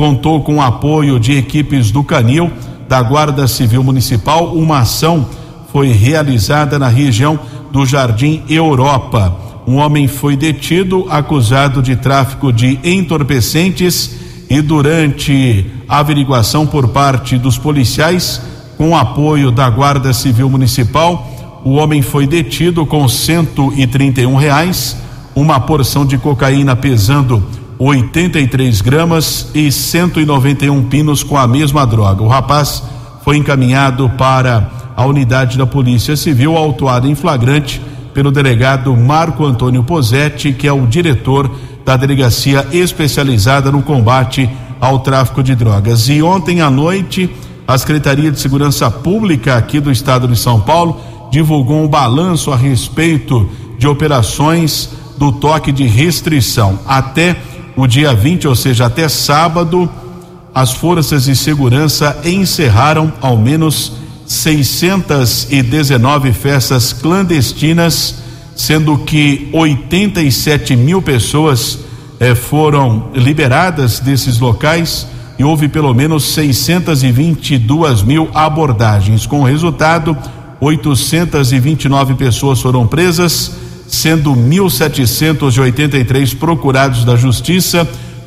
contou 0.00 0.40
com 0.40 0.56
o 0.56 0.62
apoio 0.62 1.20
de 1.20 1.36
equipes 1.36 1.90
do 1.90 2.02
Canil, 2.02 2.50
da 2.88 3.02
Guarda 3.02 3.46
Civil 3.46 3.84
Municipal. 3.84 4.54
Uma 4.56 4.78
ação 4.78 5.28
foi 5.70 5.88
realizada 5.88 6.78
na 6.78 6.88
região 6.88 7.38
do 7.70 7.84
Jardim 7.84 8.42
Europa. 8.48 9.36
Um 9.66 9.76
homem 9.76 10.08
foi 10.08 10.36
detido 10.36 11.06
acusado 11.10 11.82
de 11.82 11.96
tráfico 11.96 12.50
de 12.50 12.78
entorpecentes 12.82 14.16
e 14.48 14.62
durante 14.62 15.66
a 15.86 15.98
averiguação 15.98 16.66
por 16.66 16.88
parte 16.88 17.36
dos 17.36 17.58
policiais, 17.58 18.40
com 18.78 18.96
apoio 18.96 19.50
da 19.50 19.68
Guarda 19.68 20.14
Civil 20.14 20.48
Municipal, 20.48 21.60
o 21.62 21.72
homem 21.72 22.00
foi 22.00 22.26
detido 22.26 22.86
com 22.86 23.06
131 23.06 24.34
reais, 24.34 24.96
uma 25.34 25.60
porção 25.60 26.06
de 26.06 26.16
cocaína 26.16 26.74
pesando 26.74 27.59
83 27.82 28.82
gramas 28.82 29.50
e 29.54 29.72
191 29.72 30.82
pinos 30.90 31.22
com 31.22 31.38
a 31.38 31.46
mesma 31.46 31.86
droga. 31.86 32.22
O 32.22 32.28
rapaz 32.28 32.82
foi 33.24 33.38
encaminhado 33.38 34.06
para 34.18 34.70
a 34.94 35.06
unidade 35.06 35.56
da 35.56 35.64
Polícia 35.66 36.14
Civil, 36.14 36.58
autuado 36.58 37.08
em 37.08 37.14
flagrante 37.14 37.80
pelo 38.12 38.30
delegado 38.30 38.94
Marco 38.94 39.46
Antônio 39.46 39.82
Posetti, 39.82 40.52
que 40.52 40.68
é 40.68 40.72
o 40.72 40.86
diretor 40.86 41.50
da 41.82 41.96
delegacia 41.96 42.66
especializada 42.70 43.72
no 43.72 43.80
combate 43.80 44.48
ao 44.78 44.98
tráfico 44.98 45.42
de 45.42 45.54
drogas. 45.54 46.06
E 46.10 46.22
ontem 46.22 46.60
à 46.60 46.68
noite, 46.68 47.34
a 47.66 47.78
Secretaria 47.78 48.30
de 48.30 48.38
Segurança 48.38 48.90
Pública 48.90 49.56
aqui 49.56 49.80
do 49.80 49.90
estado 49.90 50.28
de 50.28 50.38
São 50.38 50.60
Paulo 50.60 51.00
divulgou 51.30 51.82
um 51.82 51.88
balanço 51.88 52.52
a 52.52 52.56
respeito 52.56 53.48
de 53.78 53.86
operações 53.86 54.90
do 55.16 55.32
toque 55.32 55.72
de 55.72 55.86
restrição. 55.86 56.78
Até 56.86 57.36
o 57.80 57.86
dia 57.86 58.14
20, 58.14 58.46
ou 58.46 58.54
seja, 58.54 58.86
até 58.86 59.08
sábado, 59.08 59.90
as 60.54 60.72
forças 60.72 61.24
de 61.24 61.34
segurança 61.34 62.16
encerraram 62.24 63.12
ao 63.20 63.36
menos 63.36 63.92
619 64.26 66.32
festas 66.32 66.92
clandestinas, 66.92 68.16
sendo 68.54 68.98
que 68.98 69.48
87 69.52 70.76
mil 70.76 71.02
pessoas 71.02 71.80
eh, 72.20 72.34
foram 72.34 73.10
liberadas 73.14 73.98
desses 73.98 74.38
locais 74.38 75.06
e 75.38 75.44
houve 75.44 75.68
pelo 75.68 75.94
menos 75.94 76.24
622 76.34 78.02
mil 78.02 78.28
abordagens. 78.34 79.24
Com 79.24 79.40
o 79.40 79.44
resultado, 79.44 80.16
829 80.60 82.14
pessoas 82.14 82.60
foram 82.60 82.86
presas, 82.86 83.52
sendo 83.90 84.32
1.783 84.32 86.38
procurados 86.38 87.04
da 87.04 87.16
Justiça, 87.16 87.86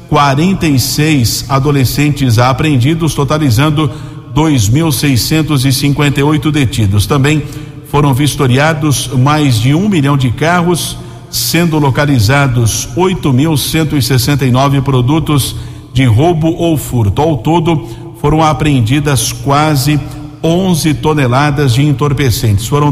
46 0.10 1.46
adolescentes 1.48 2.38
apreendidos, 2.38 3.16
totalizando 3.16 3.90
2.658 4.36 6.52
detidos. 6.52 7.08
Também 7.08 7.42
foram 7.88 8.14
vistoriados 8.14 9.08
mais 9.08 9.56
de 9.56 9.74
um 9.74 9.88
milhão 9.88 10.18
de 10.18 10.32
carros, 10.32 10.98
sendo 11.32 11.80
localizados 11.80 12.90
8.169 12.98 14.82
produtos 14.82 15.56
de 15.94 16.04
roubo 16.04 16.50
ou 16.50 16.76
furto. 16.78 17.22
Ao 17.22 17.38
todo, 17.38 17.88
foram 18.20 18.44
apreendidas 18.44 19.32
quase 19.32 19.98
11 20.44 20.96
toneladas 20.96 21.74
de 21.74 21.84
entorpecentes. 21.84 22.68
Foram 22.68 22.92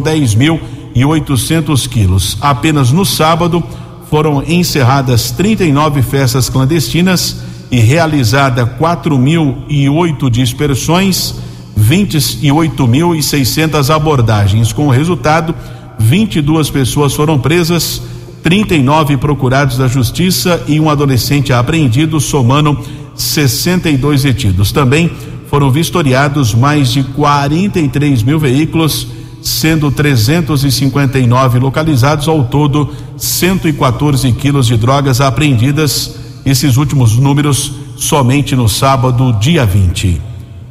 10.800 0.96 1.88
quilos. 1.88 2.38
Apenas 2.42 2.92
no 2.92 3.06
sábado 3.06 3.64
foram 4.10 4.44
encerradas 4.44 5.30
39 5.32 6.02
festas 6.02 6.50
clandestinas 6.50 7.38
e 7.72 7.80
realizada 7.80 8.66
4.008 8.66 10.30
dispersões, 10.30 11.36
28.600 11.80 13.90
abordagens. 13.90 14.74
Com 14.74 14.88
o 14.88 14.92
resultado, 14.92 15.56
22 15.98 16.70
pessoas 16.70 17.14
foram 17.14 17.40
presas, 17.40 18.02
39 18.44 19.18
procurados 19.18 19.78
da 19.78 19.88
justiça 19.88 20.64
e 20.68 20.80
um 20.80 20.90
adolescente 20.90 21.54
apreendido, 21.54 22.20
somando 22.20 22.78
62 23.16 24.24
detidos. 24.24 24.72
Também 24.72 25.12
foram 25.48 25.70
vistoriados 25.70 26.54
mais 26.54 26.92
de 26.92 27.04
43 27.04 28.24
mil 28.24 28.40
veículos, 28.40 29.08
sendo 29.42 29.92
359 29.92 31.60
localizados, 31.60 32.28
ao 32.28 32.44
todo 32.44 32.94
114 33.18 34.32
quilos 34.34 34.68
de 34.68 34.78
drogas 34.78 35.20
apreendidas 35.20 36.16
esses 36.46 36.78
últimos 36.78 37.18
números 37.18 37.72
somente 37.98 38.56
no 38.56 38.68
sábado, 38.68 39.34
dia 39.34 39.66
20. 39.66 40.22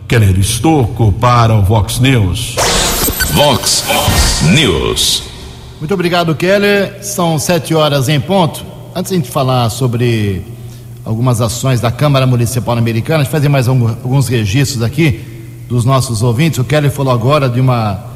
Keller 0.08 0.38
Estocco 0.38 1.12
para 1.12 1.54
o 1.54 1.62
Vox 1.62 2.00
News. 2.00 2.56
Vox 3.32 3.84
News. 4.52 5.22
Muito 5.78 5.94
obrigado, 5.94 6.34
Keller. 6.34 6.98
São 7.02 7.38
sete 7.38 7.74
horas 7.74 8.08
em 8.08 8.20
ponto. 8.20 8.64
Antes 8.94 9.10
de 9.10 9.16
a 9.16 9.20
gente 9.20 9.30
falar 9.30 9.70
sobre 9.70 10.44
algumas 11.04 11.40
ações 11.40 11.80
da 11.80 11.92
Câmara 11.92 12.26
Municipal 12.26 12.76
Americana, 12.76 13.20
a 13.20 13.22
gente 13.22 13.30
fazer 13.30 13.48
mais 13.48 13.68
alguns 13.68 14.26
registros 14.26 14.82
aqui 14.82 15.20
dos 15.68 15.84
nossos 15.84 16.22
ouvintes. 16.22 16.58
O 16.58 16.64
Keller 16.64 16.90
falou 16.90 17.12
agora 17.12 17.48
de 17.48 17.60
uma 17.60 18.09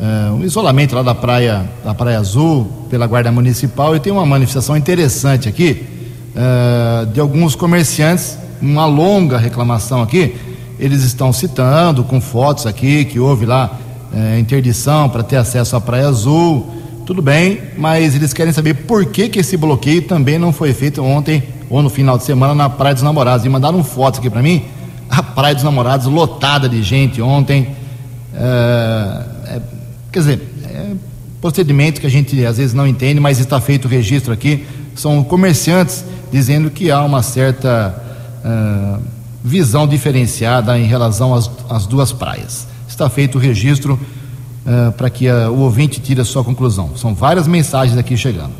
uh, 0.00 0.34
um 0.34 0.42
isolamento 0.42 0.94
lá 0.94 1.02
da 1.02 1.14
praia 1.14 1.68
da 1.84 1.94
Praia 1.94 2.18
Azul 2.18 2.66
pela 2.88 3.06
Guarda 3.06 3.30
Municipal 3.30 3.94
e 3.94 4.00
tem 4.00 4.12
uma 4.12 4.24
manifestação 4.24 4.76
interessante 4.76 5.48
aqui 5.48 5.84
uh, 6.34 7.06
de 7.06 7.20
alguns 7.20 7.54
comerciantes, 7.54 8.38
uma 8.60 8.86
longa 8.86 9.36
reclamação 9.38 10.02
aqui. 10.02 10.34
Eles 10.78 11.02
estão 11.02 11.32
citando 11.32 12.02
com 12.02 12.20
fotos 12.20 12.66
aqui 12.66 13.04
que 13.04 13.20
houve 13.20 13.44
lá 13.44 13.78
uh, 14.12 14.38
interdição 14.38 15.08
para 15.08 15.22
ter 15.22 15.36
acesso 15.36 15.76
à 15.76 15.80
Praia 15.80 16.08
Azul. 16.08 16.66
Tudo 17.04 17.20
bem, 17.20 17.60
mas 17.76 18.14
eles 18.14 18.32
querem 18.32 18.52
saber 18.52 18.74
por 18.74 19.04
que, 19.06 19.28
que 19.28 19.40
esse 19.40 19.56
bloqueio 19.56 20.02
também 20.02 20.38
não 20.38 20.52
foi 20.52 20.72
feito 20.72 21.02
ontem 21.02 21.42
ou 21.68 21.82
no 21.82 21.90
final 21.90 22.16
de 22.16 22.24
semana 22.24 22.54
na 22.54 22.70
Praia 22.70 22.94
dos 22.94 23.02
Namorados. 23.02 23.44
E 23.44 23.48
mandaram 23.48 23.82
fotos 23.84 24.20
aqui 24.20 24.30
para 24.30 24.42
mim, 24.42 24.62
a 25.08 25.22
Praia 25.22 25.54
dos 25.54 25.64
Namorados 25.64 26.06
lotada 26.06 26.68
de 26.68 26.82
gente 26.82 27.20
ontem. 27.20 27.68
É, 28.32 29.24
é, 29.46 29.60
quer 30.10 30.18
dizer, 30.20 30.40
é 30.64 30.94
procedimento 31.40 32.00
que 32.00 32.06
a 32.06 32.10
gente 32.10 32.44
às 32.44 32.58
vezes 32.58 32.74
não 32.74 32.86
entende, 32.86 33.18
mas 33.18 33.38
está 33.38 33.60
feito 33.60 33.86
o 33.86 33.88
registro 33.88 34.32
aqui. 34.32 34.66
São 34.94 35.22
comerciantes 35.24 36.04
dizendo 36.30 36.70
que 36.70 36.90
há 36.90 37.02
uma 37.02 37.22
certa 37.22 37.94
uh, 38.44 39.02
visão 39.42 39.86
diferenciada 39.86 40.78
em 40.78 40.84
relação 40.84 41.34
às, 41.34 41.50
às, 41.68 41.86
duas 41.86 42.12
praias. 42.12 42.66
Está 42.86 43.08
feito 43.08 43.38
o 43.38 43.40
registro 43.40 43.94
uh, 43.94 44.92
para 44.92 45.08
que 45.08 45.28
uh, 45.28 45.50
o 45.50 45.60
ouvinte 45.60 46.00
tire 46.00 46.20
a 46.20 46.24
sua 46.24 46.44
conclusão. 46.44 46.90
São 46.96 47.14
várias 47.14 47.48
mensagens 47.48 47.96
aqui 47.98 48.16
chegando. 48.16 48.52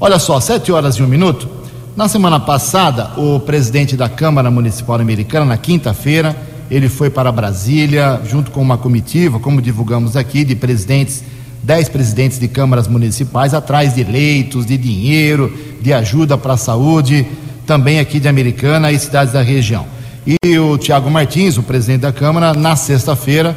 Olha 0.00 0.18
só, 0.18 0.40
sete 0.40 0.72
horas 0.72 0.96
e 0.96 1.02
um 1.02 1.06
minuto. 1.06 1.48
Na 1.96 2.08
semana 2.08 2.40
passada, 2.40 3.12
o 3.16 3.38
presidente 3.38 3.96
da 3.96 4.08
Câmara 4.08 4.50
Municipal 4.50 5.00
Americana, 5.00 5.46
na 5.46 5.56
quinta-feira, 5.56 6.36
ele 6.70 6.88
foi 6.88 7.10
para 7.10 7.30
Brasília, 7.30 8.20
junto 8.28 8.50
com 8.50 8.60
uma 8.60 8.78
comitiva, 8.78 9.38
como 9.38 9.60
divulgamos 9.60 10.16
aqui, 10.16 10.44
de 10.44 10.54
presidentes 10.54 11.22
dez 11.64 11.88
presidentes 11.88 12.38
de 12.38 12.46
câmaras 12.46 12.86
municipais 12.86 13.54
atrás 13.54 13.94
de 13.94 14.04
leitos, 14.04 14.66
de 14.66 14.76
dinheiro, 14.76 15.50
de 15.80 15.94
ajuda 15.94 16.36
para 16.36 16.52
a 16.52 16.56
saúde, 16.58 17.26
também 17.66 17.98
aqui 17.98 18.20
de 18.20 18.28
Americana 18.28 18.92
e 18.92 18.98
cidades 18.98 19.32
da 19.32 19.40
região. 19.40 19.86
E 20.26 20.58
o 20.58 20.76
Tiago 20.76 21.10
Martins, 21.10 21.56
o 21.56 21.62
presidente 21.62 22.02
da 22.02 22.12
Câmara, 22.12 22.52
na 22.52 22.76
sexta-feira, 22.76 23.56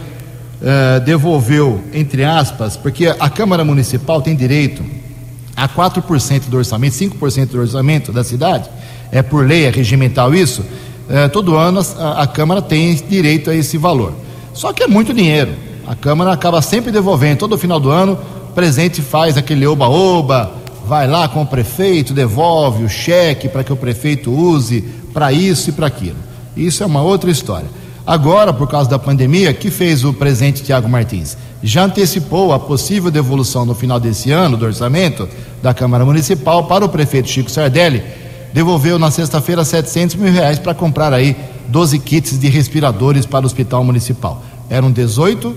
eh, 0.62 1.02
devolveu, 1.02 1.82
entre 1.94 2.24
aspas, 2.24 2.78
porque 2.78 3.08
a 3.08 3.30
Câmara 3.30 3.66
Municipal 3.66 4.22
tem 4.22 4.36
direito 4.36 4.84
a 5.56 5.68
4% 5.68 6.48
do 6.48 6.58
orçamento, 6.58 6.94
5% 6.94 7.50
do 7.52 7.60
orçamento 7.60 8.12
da 8.14 8.24
cidade, 8.24 8.70
é 9.12 9.22
por 9.22 9.46
lei, 9.46 9.66
é 9.66 9.70
regimental 9.70 10.34
isso, 10.34 10.64
eh, 11.10 11.28
todo 11.28 11.56
ano 11.56 11.80
a, 11.98 12.24
a 12.24 12.28
Câmara 12.28 12.62
tem 12.62 12.96
direito 12.96 13.50
a 13.50 13.56
esse 13.56 13.78
valor. 13.78 14.14
Só 14.54 14.74
que 14.74 14.84
é 14.84 14.88
muito 14.88 15.14
dinheiro. 15.14 15.52
A 15.86 15.96
Câmara 15.96 16.32
acaba 16.32 16.62
sempre 16.62 16.92
devolvendo, 16.92 17.40
todo 17.40 17.58
final 17.58 17.80
do 17.80 17.90
ano, 17.90 18.18
o 18.50 18.54
presidente 18.54 19.02
faz 19.02 19.38
aquele 19.38 19.66
oba-oba, 19.66 20.52
vai 20.86 21.08
lá 21.08 21.28
com 21.28 21.42
o 21.42 21.46
prefeito, 21.46 22.14
devolve 22.14 22.84
o 22.84 22.90
cheque 22.90 23.48
para 23.48 23.64
que 23.64 23.72
o 23.72 23.78
prefeito 23.78 24.32
use 24.32 24.82
para 25.14 25.32
isso 25.32 25.70
e 25.70 25.74
para 25.74 25.88
aquilo. 25.88 26.18
Isso 26.56 26.84
é 26.84 26.86
uma 26.86 27.02
outra 27.02 27.30
história. 27.30 27.68
Agora, 28.06 28.54
por 28.54 28.70
causa 28.70 28.90
da 28.90 28.98
pandemia, 28.98 29.54
que 29.54 29.70
fez 29.70 30.06
o 30.06 30.14
presidente 30.14 30.64
Tiago 30.64 30.88
Martins? 30.88 31.38
Já 31.62 31.84
antecipou 31.84 32.54
a 32.54 32.60
possível 32.60 33.12
devolução 33.12 33.66
no 33.66 33.76
final 33.76 34.00
desse 34.00 34.32
ano 34.32 34.56
do 34.56 34.66
orçamento 34.66 35.28
da 35.62 35.74
Câmara 35.74 36.06
Municipal 36.06 36.64
para 36.66 36.86
o 36.86 36.90
prefeito 36.90 37.30
Chico 37.30 37.52
Sardelli. 37.52 38.02
Devolveu 38.54 38.98
na 38.98 39.12
sexta-feira 39.12 39.64
700 39.64 40.16
mil 40.16 40.32
reais 40.32 40.60
para 40.60 40.74
comprar 40.74 41.14
aí 41.14 41.36
12 41.68 42.00
kits 42.00 42.40
de 42.40 42.48
respiradores 42.48 43.26
para 43.26 43.44
o 43.44 43.46
Hospital 43.46 43.84
Municipal. 43.84 44.42
Eram 44.70 44.92
18, 44.92 45.56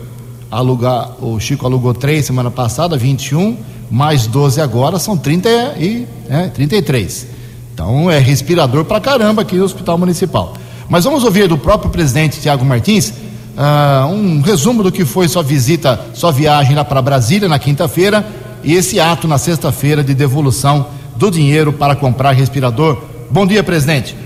alugar, 0.51 1.13
o 1.21 1.39
Chico 1.39 1.67
alugou 1.67 1.95
3 1.95 2.25
semana 2.25 2.51
passada, 2.51 2.97
21, 2.97 3.57
mais 3.91 4.27
12 4.27 4.61
agora, 4.61 4.99
são 4.99 5.17
30 5.17 5.49
e, 5.79 6.07
é, 6.29 6.49
33. 6.49 7.27
Então 7.73 8.11
é 8.11 8.19
respirador 8.19 8.85
para 8.85 9.01
caramba 9.01 9.43
aqui 9.43 9.57
no 9.57 9.65
Hospital 9.65 9.97
Municipal. 9.97 10.55
Mas 10.89 11.05
vamos 11.05 11.25
ouvir 11.25 11.49
do 11.49 11.57
próprio 11.57 11.91
presidente 11.91 12.41
Tiago 12.41 12.65
Martins 12.65 13.13
uh, 13.57 14.07
um 14.07 14.41
resumo 14.41 14.83
do 14.83 14.91
que 14.91 15.05
foi 15.05 15.29
sua 15.29 15.43
visita, 15.43 16.01
sua 16.15 16.33
viagem 16.33 16.75
lá 16.75 16.85
para 16.85 17.01
Brasília 17.01 17.49
na 17.49 17.59
quinta-feira 17.59 18.27
e 18.63 18.75
esse 18.75 19.01
ato 19.01 19.27
na 19.27 19.39
sexta-feira 19.39 20.03
de 20.03 20.15
devolução 20.15 20.87
do 21.21 21.31
dinheiro 21.31 21.71
para 21.71 21.95
comprar 21.95 22.33
respirador. 22.33 22.97
Bom 23.31 23.47
dia, 23.47 23.63
presidente. 23.63 24.17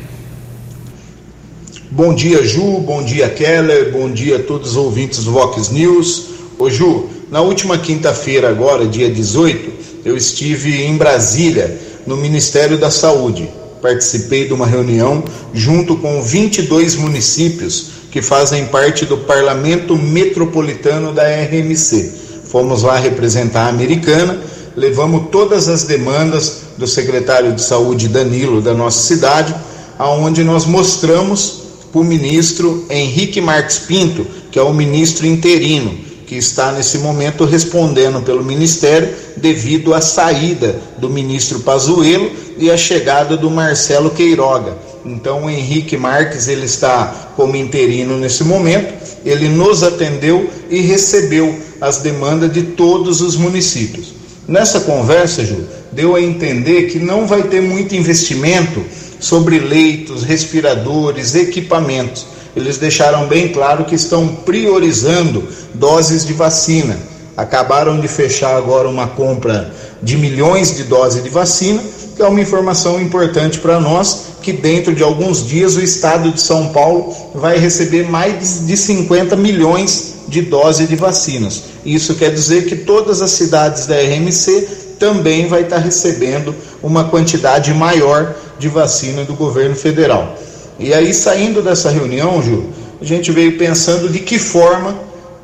Bom 1.91 2.15
dia, 2.15 2.47
Ju. 2.47 2.79
Bom 2.79 3.03
dia, 3.03 3.29
Keller. 3.29 3.91
Bom 3.91 4.09
dia 4.13 4.37
a 4.37 4.43
todos 4.45 4.71
os 4.71 4.77
ouvintes 4.77 5.25
do 5.25 5.33
Vox 5.33 5.71
News. 5.71 6.27
Ô, 6.57 6.71
Ju, 6.71 7.09
na 7.33 7.41
última 7.41 7.77
quinta-feira, 7.79 8.49
agora, 8.49 8.87
dia 8.87 9.11
18, 9.11 9.73
eu 10.05 10.17
estive 10.17 10.85
em 10.85 10.97
Brasília, 10.97 11.77
no 12.07 12.17
Ministério 12.17 12.79
da 12.79 12.93
Saúde. 12.93 13.51
Participei 13.83 14.47
de 14.47 14.53
uma 14.53 14.67
reunião 14.67 15.25
junto 15.53 15.97
com 15.97 16.23
22 16.23 16.95
municípios 16.95 17.91
que 18.13 18.23
fazem 18.23 18.67
parte 18.67 19.05
do 19.05 19.19
Parlamento 19.19 19.99
Metropolitano 19.99 21.13
da 21.13 21.25
RMC. 21.25 22.13
Fomos 22.45 22.85
lá 22.85 22.97
representar 22.99 23.67
a 23.67 23.71
americana, 23.71 24.39
levamos 24.77 25.25
todas 25.33 25.69
as 25.69 25.83
demandas 25.83 26.64
do 26.77 26.87
secretário 26.87 27.53
de 27.53 27.63
Saúde 27.63 28.09
Danilo 28.09 28.61
da 28.61 28.75
nossa 28.75 29.01
cidade, 29.07 29.55
aonde 29.99 30.43
nós 30.43 30.65
mostramos 30.67 31.63
para 31.93 32.01
o 32.01 32.05
ministro 32.05 32.85
Henrique 32.91 33.41
Marques 33.41 33.79
Pinto, 33.79 34.27
que 34.51 34.59
é 34.59 34.63
o 34.63 34.75
ministro 34.75 35.27
interino, 35.27 35.97
que 36.27 36.35
está 36.35 36.73
nesse 36.73 36.99
momento 36.99 37.45
respondendo 37.45 38.23
pelo 38.23 38.43
ministério 38.43 39.15
devido 39.37 39.95
à 39.95 40.01
saída 40.01 40.81
do 40.99 41.09
ministro 41.09 41.61
Pazuello 41.61 42.31
e 42.59 42.71
a 42.71 42.77
chegada 42.77 43.37
do 43.37 43.51
Marcelo 43.51 44.11
Queiroga. 44.11 44.77
Então 45.05 45.45
o 45.45 45.51
Henrique 45.51 45.97
Marques 45.97 46.49
ele 46.49 46.65
está 46.65 47.33
como 47.37 47.57
interino 47.57 48.17
nesse 48.17 48.43
momento, 48.43 48.93
ele 49.25 49.49
nos 49.49 49.83
atendeu 49.83 50.49
e 50.71 50.81
recebeu 50.81 51.59
as 51.81 51.99
demandas 51.99 52.53
de 52.53 52.63
todos 52.63 53.21
os 53.21 53.37
municípios. 53.37 54.15
Nessa 54.49 54.81
conversa, 54.81 55.45
Ju, 55.45 55.65
deu 55.95 56.17
a 56.17 56.21
entender 56.21 56.91
que 56.91 56.99
não 56.99 57.27
vai 57.27 57.45
ter 57.45 57.63
muito 57.63 57.95
investimento 57.95 58.83
sobre 59.21 59.59
leitos, 59.59 60.23
respiradores, 60.23 61.35
equipamentos. 61.35 62.27
Eles 62.55 62.79
deixaram 62.79 63.27
bem 63.27 63.49
claro 63.49 63.85
que 63.85 63.95
estão 63.95 64.29
priorizando 64.29 65.45
doses 65.73 66.25
de 66.25 66.33
vacina. 66.33 66.97
Acabaram 67.37 68.01
de 68.01 68.07
fechar 68.07 68.57
agora 68.57 68.89
uma 68.89 69.09
compra 69.09 69.73
de 70.03 70.17
milhões 70.17 70.77
de 70.77 70.85
doses 70.85 71.23
de 71.23 71.31
vacina, 71.31 71.83
que 72.15 72.23
é 72.23 72.27
uma 72.27 72.41
informação 72.41 73.01
importante 73.01 73.59
para 73.59 73.81
nós, 73.81 74.35
que 74.41 74.53
dentro 74.53 74.95
de 74.95 75.03
alguns 75.03 75.45
dias 75.45 75.75
o 75.75 75.81
estado 75.81 76.31
de 76.31 76.41
São 76.41 76.69
Paulo 76.69 77.13
vai 77.35 77.59
receber 77.59 78.09
mais 78.09 78.67
de 78.67 78.77
50 78.77 79.35
milhões 79.35 80.15
de 80.29 80.43
doses 80.43 80.89
de 80.89 80.95
vacinas. 80.95 81.65
Isso 81.85 82.15
quer 82.15 82.31
dizer 82.31 82.67
que 82.67 82.77
todas 82.77 83.21
as 83.21 83.33
cidades 83.33 83.87
da 83.87 83.97
RMC 83.97 84.84
também 85.05 85.47
vai 85.47 85.61
estar 85.61 85.77
recebendo 85.77 86.55
uma 86.83 87.05
quantidade 87.05 87.75
maior 87.75 88.35
de 88.59 88.69
vacina 88.69 89.23
do 89.23 89.35
governo 89.35 89.77
federal. 89.77 90.35
E 90.79 90.95
aí, 90.95 91.13
saindo 91.13 91.61
dessa 91.61 91.91
reunião, 91.91 92.43
Ju, 92.43 92.65
a 93.03 93.05
gente 93.05 93.31
veio 93.31 93.59
pensando 93.59 94.09
de 94.09 94.21
que 94.21 94.39
forma 94.39 94.95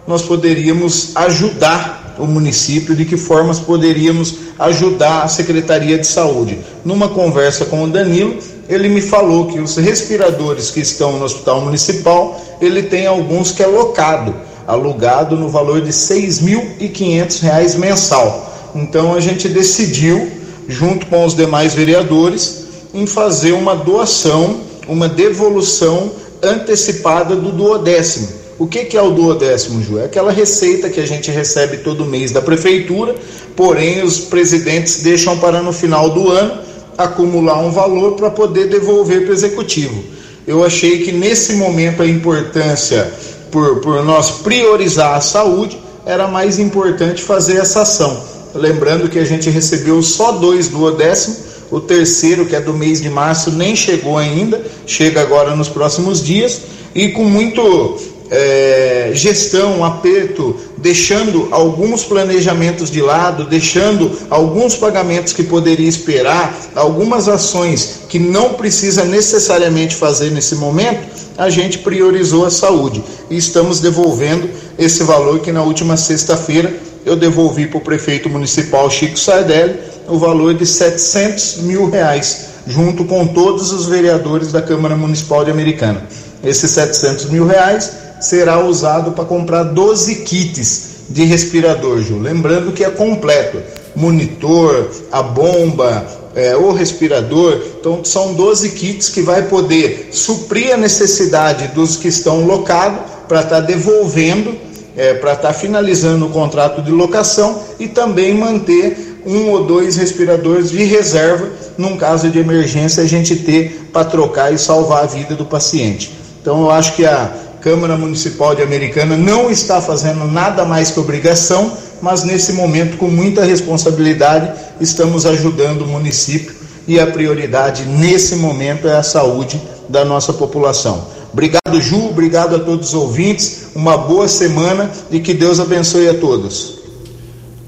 nós 0.07 0.23
poderíamos 0.23 1.15
ajudar 1.15 2.17
o 2.19 2.27
município, 2.27 2.97
de 2.97 3.05
que 3.05 3.19
formas 3.19 3.59
poderíamos 3.59 4.35
ajudar 4.59 5.25
a 5.25 5.29
Secretaria 5.29 5.99
de 5.99 6.07
Saúde. 6.07 6.61
Numa 6.83 7.11
conversa 7.11 7.67
com 7.67 7.85
o 7.85 7.87
Danilo, 7.87 8.39
ele 8.67 8.89
me 8.89 9.03
falou 9.03 9.47
que 9.47 9.61
os 9.61 9.77
respiradores 9.77 10.71
que 10.71 10.81
estão 10.81 11.19
no 11.19 11.25
Hospital 11.27 11.61
Municipal, 11.61 12.41
ele 12.63 12.85
tem 12.85 13.07
alguns 13.07 13.53
que 13.53 13.63
é 13.63 13.67
locado, 13.67 14.35
alugado 14.67 15.37
no 15.37 15.51
valor 15.51 15.83
de 15.83 15.89
R$ 15.89 15.93
6.500 15.93 17.77
mensal. 17.77 18.50
Então 18.75 19.15
a 19.15 19.21
gente 19.21 19.49
decidiu, 19.49 20.31
junto 20.69 21.07
com 21.07 21.25
os 21.25 21.35
demais 21.35 21.75
vereadores, 21.75 22.65
em 22.93 23.07
fazer 23.07 23.53
uma 23.53 23.75
doação, 23.75 24.61
uma 24.89 25.09
devolução 25.09 26.11
antecipada 26.43 27.37
do 27.37 27.53
duodécimo. 27.53 28.29
O 28.59 28.67
que, 28.67 28.85
que 28.85 28.97
é 28.97 29.03
o 29.03 29.11
duodécimo, 29.11 29.83
Ju? 29.83 29.99
É 29.99 30.05
aquela 30.05 30.31
receita 30.31 30.91
que 30.91 31.01
a 31.01 31.07
gente 31.07 31.31
recebe 31.31 31.79
todo 31.79 32.05
mês 32.05 32.31
da 32.31 32.43
prefeitura, 32.43 33.15
porém 33.57 34.03
os 34.03 34.19
presidentes 34.19 35.03
deixam 35.03 35.39
para 35.39 35.63
no 35.63 35.73
final 35.73 36.11
do 36.11 36.29
ano 36.31 36.61
acumular 36.99 37.59
um 37.59 37.71
valor 37.71 38.13
para 38.13 38.31
poder 38.31 38.69
devolver 38.69 39.23
para 39.23 39.31
o 39.31 39.35
executivo. 39.35 40.05
Eu 40.47 40.65
achei 40.65 41.03
que 41.03 41.13
nesse 41.13 41.55
momento 41.55 42.03
a 42.03 42.07
importância, 42.07 43.11
por, 43.51 43.81
por 43.81 44.05
nós 44.05 44.31
priorizar 44.43 45.15
a 45.15 45.21
saúde, 45.21 45.81
era 46.05 46.29
mais 46.29 46.59
importante 46.59 47.23
fazer 47.23 47.57
essa 47.57 47.83
ação. 47.83 48.30
Lembrando 48.55 49.09
que 49.09 49.19
a 49.19 49.25
gente 49.25 49.49
recebeu 49.51 50.03
só 50.03 50.33
dois 50.33 50.69
duodécimos 50.69 51.51
o 51.71 51.81
terceiro, 51.81 52.47
que 52.47 52.57
é 52.57 52.61
do 52.61 52.75
mês 52.75 53.01
de 53.01 53.09
março, 53.09 53.51
nem 53.53 53.77
chegou 53.77 54.19
ainda, 54.19 54.61
chega 54.87 55.21
agora 55.21 55.55
nos 55.55 55.69
próximos 55.69 56.23
dias, 56.23 56.63
e 56.95 57.11
com 57.11 57.25
muito 57.25 57.97
é, 58.29 59.11
gestão, 59.15 59.85
aperto, 59.85 60.57
deixando 60.77 61.49
alguns 61.53 62.03
planejamentos 62.03 62.91
de 62.91 63.01
lado, 63.01 63.45
deixando 63.45 64.11
alguns 64.29 64.75
pagamentos 64.75 65.33
que 65.33 65.45
poderia 65.45 65.89
esperar, 65.89 66.57
algumas 66.75 67.29
ações 67.29 68.01
que 68.09 68.19
não 68.19 68.55
precisa 68.55 69.05
necessariamente 69.05 69.95
fazer 69.95 70.31
nesse 70.31 70.57
momento, 70.57 71.21
a 71.39 71.49
gente 71.49 71.79
priorizou 71.79 72.45
a 72.45 72.51
saúde. 72.51 73.03
E 73.31 73.37
estamos 73.37 73.79
devolvendo 73.81 74.51
esse 74.77 75.05
valor 75.05 75.39
que 75.41 75.53
na 75.53 75.63
última 75.63 75.97
sexta-feira 75.97 76.90
eu 77.05 77.17
devolvi 77.17 77.67
para 77.67 77.79
o 77.79 77.83
prefeito 77.83 78.29
municipal 78.29 78.91
Chico 78.91 79.19
Sardelli 79.19 79.79
o 80.09 80.19
valor 80.19 80.55
de 80.55 80.67
700 80.67 81.59
mil 81.59 81.89
reais, 81.89 82.47
junto 82.67 83.05
com 83.05 83.27
todos 83.27 83.73
os 83.73 83.87
vereadores 83.87 84.53
da 84.53 84.61
Câmara 84.61 84.97
Municipal 84.97 85.45
de 85.45 85.51
Americana. 85.51 86.03
Esses 86.43 86.71
700 86.71 87.27
mil 87.27 87.47
reais 87.47 87.93
será 88.21 88.65
usado 88.65 89.13
para 89.13 89.25
comprar 89.25 89.63
12 89.65 90.17
kits 90.17 90.91
de 91.09 91.25
respirador, 91.25 92.01
Ju. 92.01 92.19
Lembrando 92.19 92.73
que 92.73 92.85
é 92.85 92.91
completo: 92.91 93.59
monitor, 93.95 94.91
a 95.11 95.23
bomba, 95.23 96.07
é, 96.35 96.57
o 96.57 96.73
respirador. 96.73 97.61
Então, 97.79 98.05
são 98.05 98.35
12 98.35 98.71
kits 98.71 99.09
que 99.09 99.23
vai 99.23 99.43
poder 99.43 100.11
suprir 100.13 100.73
a 100.73 100.77
necessidade 100.77 101.69
dos 101.69 101.97
que 101.97 102.09
estão 102.09 102.47
locados 102.47 103.01
para 103.29 103.41
estar 103.41 103.57
tá 103.57 103.61
devolvendo, 103.61 104.57
é, 105.01 105.15
para 105.15 105.33
estar 105.33 105.49
tá 105.49 105.55
finalizando 105.55 106.27
o 106.27 106.29
contrato 106.29 106.83
de 106.83 106.91
locação 106.91 107.63
e 107.79 107.89
também 107.89 108.35
manter 108.35 109.23
um 109.25 109.49
ou 109.49 109.65
dois 109.65 109.97
respiradores 109.97 110.71
de 110.71 110.85
reserva, 110.85 111.49
num 111.79 111.97
caso 111.97 112.29
de 112.29 112.39
emergência, 112.39 113.03
a 113.03 113.07
gente 113.07 113.35
ter 113.35 113.89
para 113.95 114.05
trocar 114.05 114.53
e 114.53 114.59
salvar 114.59 115.05
a 115.05 115.07
vida 115.07 115.35
do 115.35 115.47
paciente. 115.47 116.13
Então, 116.43 116.61
eu 116.61 116.71
acho 116.71 116.97
que 116.97 117.07
a 117.07 117.33
Câmara 117.63 117.97
Municipal 117.97 118.55
de 118.55 118.61
Americana 118.61 119.17
não 119.17 119.51
está 119.51 119.81
fazendo 119.81 120.27
nada 120.27 120.67
mais 120.67 120.91
que 120.91 121.01
obrigação, 121.01 121.73
mas 122.03 122.23
nesse 122.23 122.53
momento, 122.53 122.99
com 122.99 123.09
muita 123.09 123.43
responsabilidade, 123.43 124.53
estamos 124.83 125.25
ajudando 125.25 125.81
o 125.83 125.87
município 125.87 126.55
e 126.87 127.01
a 127.01 127.07
prioridade 127.07 127.87
nesse 127.87 128.37
momento 128.37 128.87
é 128.87 128.97
a 128.97 129.03
saúde 129.03 129.59
da 129.89 130.05
nossa 130.05 130.35
população. 130.35 131.07
Obrigado, 131.33 131.81
Ju, 131.81 132.09
obrigado 132.09 132.57
a 132.57 132.59
todos 132.59 132.89
os 132.89 132.95
ouvintes, 132.95 133.69
uma 133.75 133.97
boa 133.97 134.27
semana 134.27 134.91
e 135.11 135.21
que 135.21 135.33
Deus 135.33 135.61
abençoe 135.61 136.09
a 136.09 136.15
todos. 136.15 136.81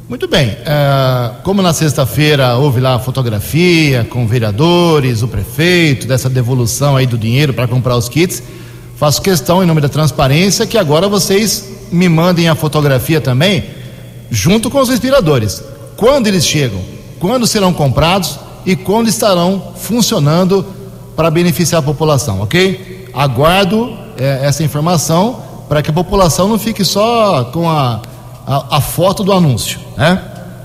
Muito 0.08 0.28
bem. 0.28 0.50
Uh, 0.50 1.42
como 1.42 1.62
na 1.62 1.72
sexta-feira 1.72 2.56
houve 2.56 2.80
lá 2.80 2.96
a 2.96 2.98
fotografia 2.98 4.06
com 4.10 4.26
vereadores, 4.26 5.22
o 5.22 5.28
prefeito, 5.28 6.06
dessa 6.06 6.28
devolução 6.28 6.96
aí 6.96 7.06
do 7.06 7.16
dinheiro 7.16 7.54
para 7.54 7.66
comprar 7.66 7.96
os 7.96 8.08
kits, 8.08 8.42
faço 8.96 9.22
questão, 9.22 9.62
em 9.62 9.66
nome 9.66 9.80
da 9.80 9.88
transparência, 9.88 10.66
que 10.66 10.76
agora 10.76 11.08
vocês 11.08 11.64
me 11.90 12.08
mandem 12.08 12.48
a 12.48 12.54
fotografia 12.54 13.20
também, 13.20 13.64
junto 14.30 14.70
com 14.70 14.80
os 14.80 14.88
respiradores. 14.88 15.62
Quando 15.96 16.26
eles 16.26 16.46
chegam, 16.46 16.80
quando 17.18 17.46
serão 17.46 17.72
comprados 17.72 18.38
e 18.66 18.76
quando 18.76 19.08
estarão 19.08 19.72
funcionando 19.76 20.66
para 21.16 21.30
beneficiar 21.30 21.80
a 21.80 21.84
população, 21.84 22.40
ok? 22.40 23.01
Aguardo 23.14 23.96
eh, 24.18 24.40
essa 24.42 24.62
informação 24.62 25.42
para 25.68 25.82
que 25.82 25.90
a 25.90 25.92
população 25.92 26.48
não 26.48 26.58
fique 26.58 26.84
só 26.84 27.44
com 27.52 27.68
a 27.68 28.02
a, 28.46 28.76
a 28.76 28.80
foto 28.80 29.22
do 29.22 29.32
anúncio, 29.32 29.80
né? 29.96 30.20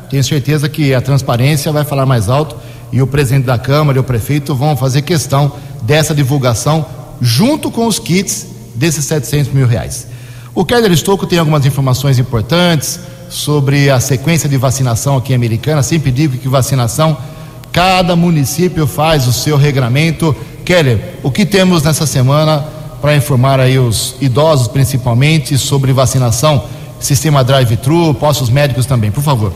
Tenho 0.10 0.24
certeza 0.24 0.70
que 0.70 0.94
a 0.94 1.02
transparência 1.02 1.72
vai 1.72 1.84
falar 1.84 2.06
mais 2.06 2.30
alto 2.30 2.56
e 2.92 3.02
o 3.02 3.08
presidente 3.08 3.46
da 3.46 3.58
Câmara 3.58 3.98
e 3.98 4.02
o 4.02 4.04
prefeito 4.04 4.56
vão 4.56 4.78
fazer 4.78 5.02
questão 5.02 5.52
dessa 5.82 6.16
divulgação 6.16 6.86
junto 7.20 7.70
com 7.70 7.86
os 7.86 8.00
kits 8.00 8.48
desses 8.74 9.06
700 9.06 9.52
mil 9.52 9.68
reais. 9.68 10.08
O 10.56 10.64
Keller 10.64 10.92
Estocco 10.92 11.28
tem 11.28 11.38
algumas 11.38 11.66
informações 11.66 12.18
importantes 12.18 13.00
sobre 13.30 13.90
a 13.90 14.00
sequência 14.00 14.48
de 14.48 14.56
vacinação 14.56 15.18
aqui 15.18 15.34
em 15.34 15.36
Americana. 15.36 15.84
Sempre 15.84 16.10
digo 16.10 16.38
que 16.38 16.48
vacinação, 16.48 17.18
cada 17.72 18.16
município 18.16 18.88
faz 18.88 19.28
o 19.28 19.34
seu 19.34 19.58
regramento. 19.58 20.36
Keller, 20.68 21.00
o 21.24 21.32
que 21.32 21.46
temos 21.46 21.84
nessa 21.84 22.06
semana 22.06 22.62
para 23.02 23.16
informar 23.16 23.58
aí 23.58 23.80
os 23.80 24.18
idosos, 24.20 24.68
principalmente, 24.68 25.58
sobre 25.58 25.94
vacinação, 25.94 26.62
sistema 27.00 27.42
drive-thru, 27.42 28.14
postos 28.16 28.50
médicos 28.50 28.86
também, 28.86 29.10
por 29.10 29.24
favor. 29.24 29.54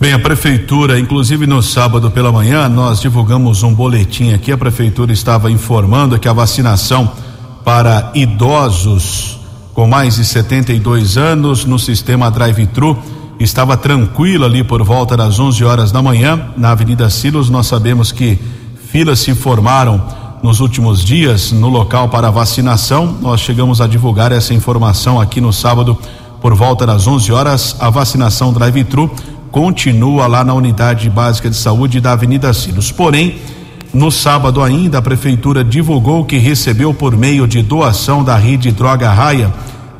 Bem, 0.00 0.14
a 0.14 0.18
prefeitura, 0.18 0.98
inclusive 0.98 1.46
no 1.46 1.62
sábado 1.62 2.10
pela 2.10 2.32
manhã, 2.32 2.66
nós 2.66 2.98
divulgamos 2.98 3.62
um 3.62 3.74
boletim 3.74 4.32
aqui. 4.32 4.50
A 4.50 4.56
prefeitura 4.56 5.12
estava 5.12 5.50
informando 5.50 6.18
que 6.18 6.28
a 6.28 6.32
vacinação 6.32 7.12
para 7.62 8.10
idosos 8.14 9.38
com 9.74 9.86
mais 9.86 10.16
de 10.16 10.24
72 10.24 11.18
anos 11.18 11.66
no 11.66 11.78
sistema 11.78 12.30
drive-thru 12.30 12.96
estava 13.38 13.76
tranquila 13.76 14.46
ali 14.46 14.64
por 14.64 14.82
volta 14.82 15.14
das 15.14 15.38
11 15.38 15.62
horas 15.62 15.92
da 15.92 16.00
manhã 16.00 16.52
na 16.56 16.70
Avenida 16.70 17.10
Silos. 17.10 17.50
Nós 17.50 17.66
sabemos 17.66 18.10
que 18.10 18.38
filas 18.90 19.20
se 19.20 19.36
formaram 19.36 20.02
nos 20.42 20.58
últimos 20.58 21.04
dias 21.04 21.52
no 21.52 21.68
local 21.68 22.08
para 22.08 22.28
vacinação. 22.28 23.16
Nós 23.22 23.40
chegamos 23.40 23.80
a 23.80 23.86
divulgar 23.86 24.32
essa 24.32 24.52
informação 24.52 25.20
aqui 25.20 25.40
no 25.40 25.52
sábado 25.52 25.96
por 26.40 26.56
volta 26.56 26.84
das 26.84 27.06
11 27.06 27.30
horas. 27.30 27.76
A 27.78 27.88
vacinação 27.88 28.52
drive-thru 28.52 29.08
continua 29.52 30.26
lá 30.26 30.42
na 30.42 30.54
unidade 30.54 31.08
básica 31.08 31.48
de 31.48 31.54
saúde 31.54 32.00
da 32.00 32.12
Avenida 32.12 32.52
Silos. 32.52 32.90
Porém, 32.90 33.38
no 33.94 34.10
sábado 34.10 34.60
ainda, 34.60 34.98
a 34.98 35.02
prefeitura 35.02 35.62
divulgou 35.62 36.24
que 36.24 36.38
recebeu 36.38 36.92
por 36.92 37.16
meio 37.16 37.46
de 37.46 37.62
doação 37.62 38.24
da 38.24 38.34
rede 38.34 38.72
Droga 38.72 39.12
Raia 39.12 39.52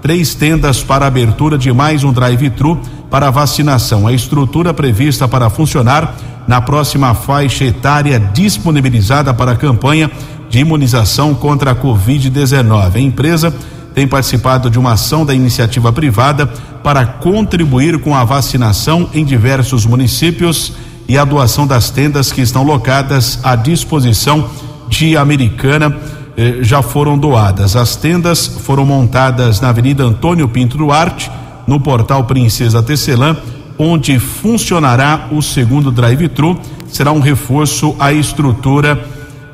três 0.02 0.34
tendas 0.34 0.82
para 0.82 1.06
abertura 1.06 1.56
de 1.56 1.72
mais 1.72 2.02
um 2.02 2.12
drive-thru 2.12 2.80
para 3.10 3.30
vacinação. 3.30 4.06
A 4.06 4.12
estrutura 4.12 4.72
prevista 4.72 5.26
para 5.26 5.50
funcionar 5.50 6.14
na 6.46 6.60
próxima 6.60 7.14
faixa 7.14 7.64
etária 7.64 8.18
disponibilizada 8.18 9.34
para 9.34 9.52
a 9.52 9.56
campanha 9.56 10.10
de 10.48 10.58
imunização 10.58 11.34
contra 11.34 11.72
a 11.72 11.74
Covid-19. 11.74 12.94
A 12.94 13.00
empresa 13.00 13.54
tem 13.94 14.06
participado 14.06 14.70
de 14.70 14.78
uma 14.78 14.92
ação 14.92 15.24
da 15.26 15.34
iniciativa 15.34 15.92
privada 15.92 16.46
para 16.82 17.04
contribuir 17.04 17.98
com 17.98 18.14
a 18.14 18.24
vacinação 18.24 19.10
em 19.12 19.24
diversos 19.24 19.84
municípios 19.84 20.72
e 21.08 21.18
a 21.18 21.24
doação 21.24 21.66
das 21.66 21.90
tendas 21.90 22.30
que 22.30 22.40
estão 22.40 22.62
locadas 22.62 23.40
à 23.42 23.56
disposição 23.56 24.48
de 24.88 25.16
Americana 25.16 25.96
eh, 26.36 26.58
já 26.62 26.82
foram 26.82 27.18
doadas. 27.18 27.74
As 27.76 27.96
tendas 27.96 28.46
foram 28.46 28.84
montadas 28.84 29.60
na 29.60 29.68
Avenida 29.68 30.04
Antônio 30.04 30.48
Pinto 30.48 30.78
Duarte, 30.78 31.30
no 31.70 31.78
portal 31.78 32.24
Princesa 32.24 32.82
Tecelã 32.82 33.36
onde 33.78 34.18
funcionará 34.18 35.28
o 35.30 35.40
segundo 35.40 35.92
drive-thru. 35.92 36.58
Será 36.88 37.12
um 37.12 37.20
reforço 37.20 37.94
à 37.96 38.12
estrutura 38.12 39.00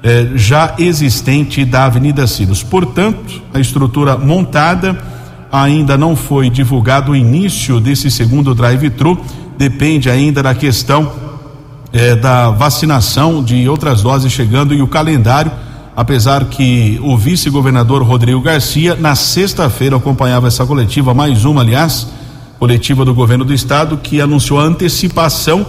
eh, 0.02 0.30
já 0.34 0.74
existente 0.78 1.62
da 1.62 1.84
Avenida 1.84 2.26
Silos. 2.26 2.62
Portanto, 2.62 3.42
a 3.52 3.60
estrutura 3.60 4.16
montada 4.16 4.98
ainda 5.52 5.98
não 5.98 6.16
foi 6.16 6.48
divulgado 6.48 7.12
o 7.12 7.16
início 7.16 7.78
desse 7.80 8.10
segundo 8.10 8.54
drive-thru. 8.54 9.20
Depende 9.58 10.08
ainda 10.08 10.42
da 10.42 10.54
questão 10.54 11.12
eh, 11.92 12.16
da 12.16 12.50
vacinação 12.50 13.44
de 13.44 13.68
outras 13.68 14.02
doses 14.02 14.32
chegando 14.32 14.72
e 14.72 14.80
o 14.80 14.88
calendário. 14.88 15.52
Apesar 15.96 16.44
que 16.44 17.00
o 17.02 17.16
vice-governador 17.16 18.02
Rodrigo 18.02 18.42
Garcia, 18.42 18.94
na 18.94 19.14
sexta-feira, 19.14 19.96
acompanhava 19.96 20.46
essa 20.46 20.66
coletiva, 20.66 21.14
mais 21.14 21.46
uma, 21.46 21.62
aliás, 21.62 22.06
coletiva 22.58 23.02
do 23.02 23.14
governo 23.14 23.46
do 23.46 23.54
estado 23.54 23.96
que 23.96 24.20
anunciou 24.20 24.60
a 24.60 24.64
antecipação 24.64 25.66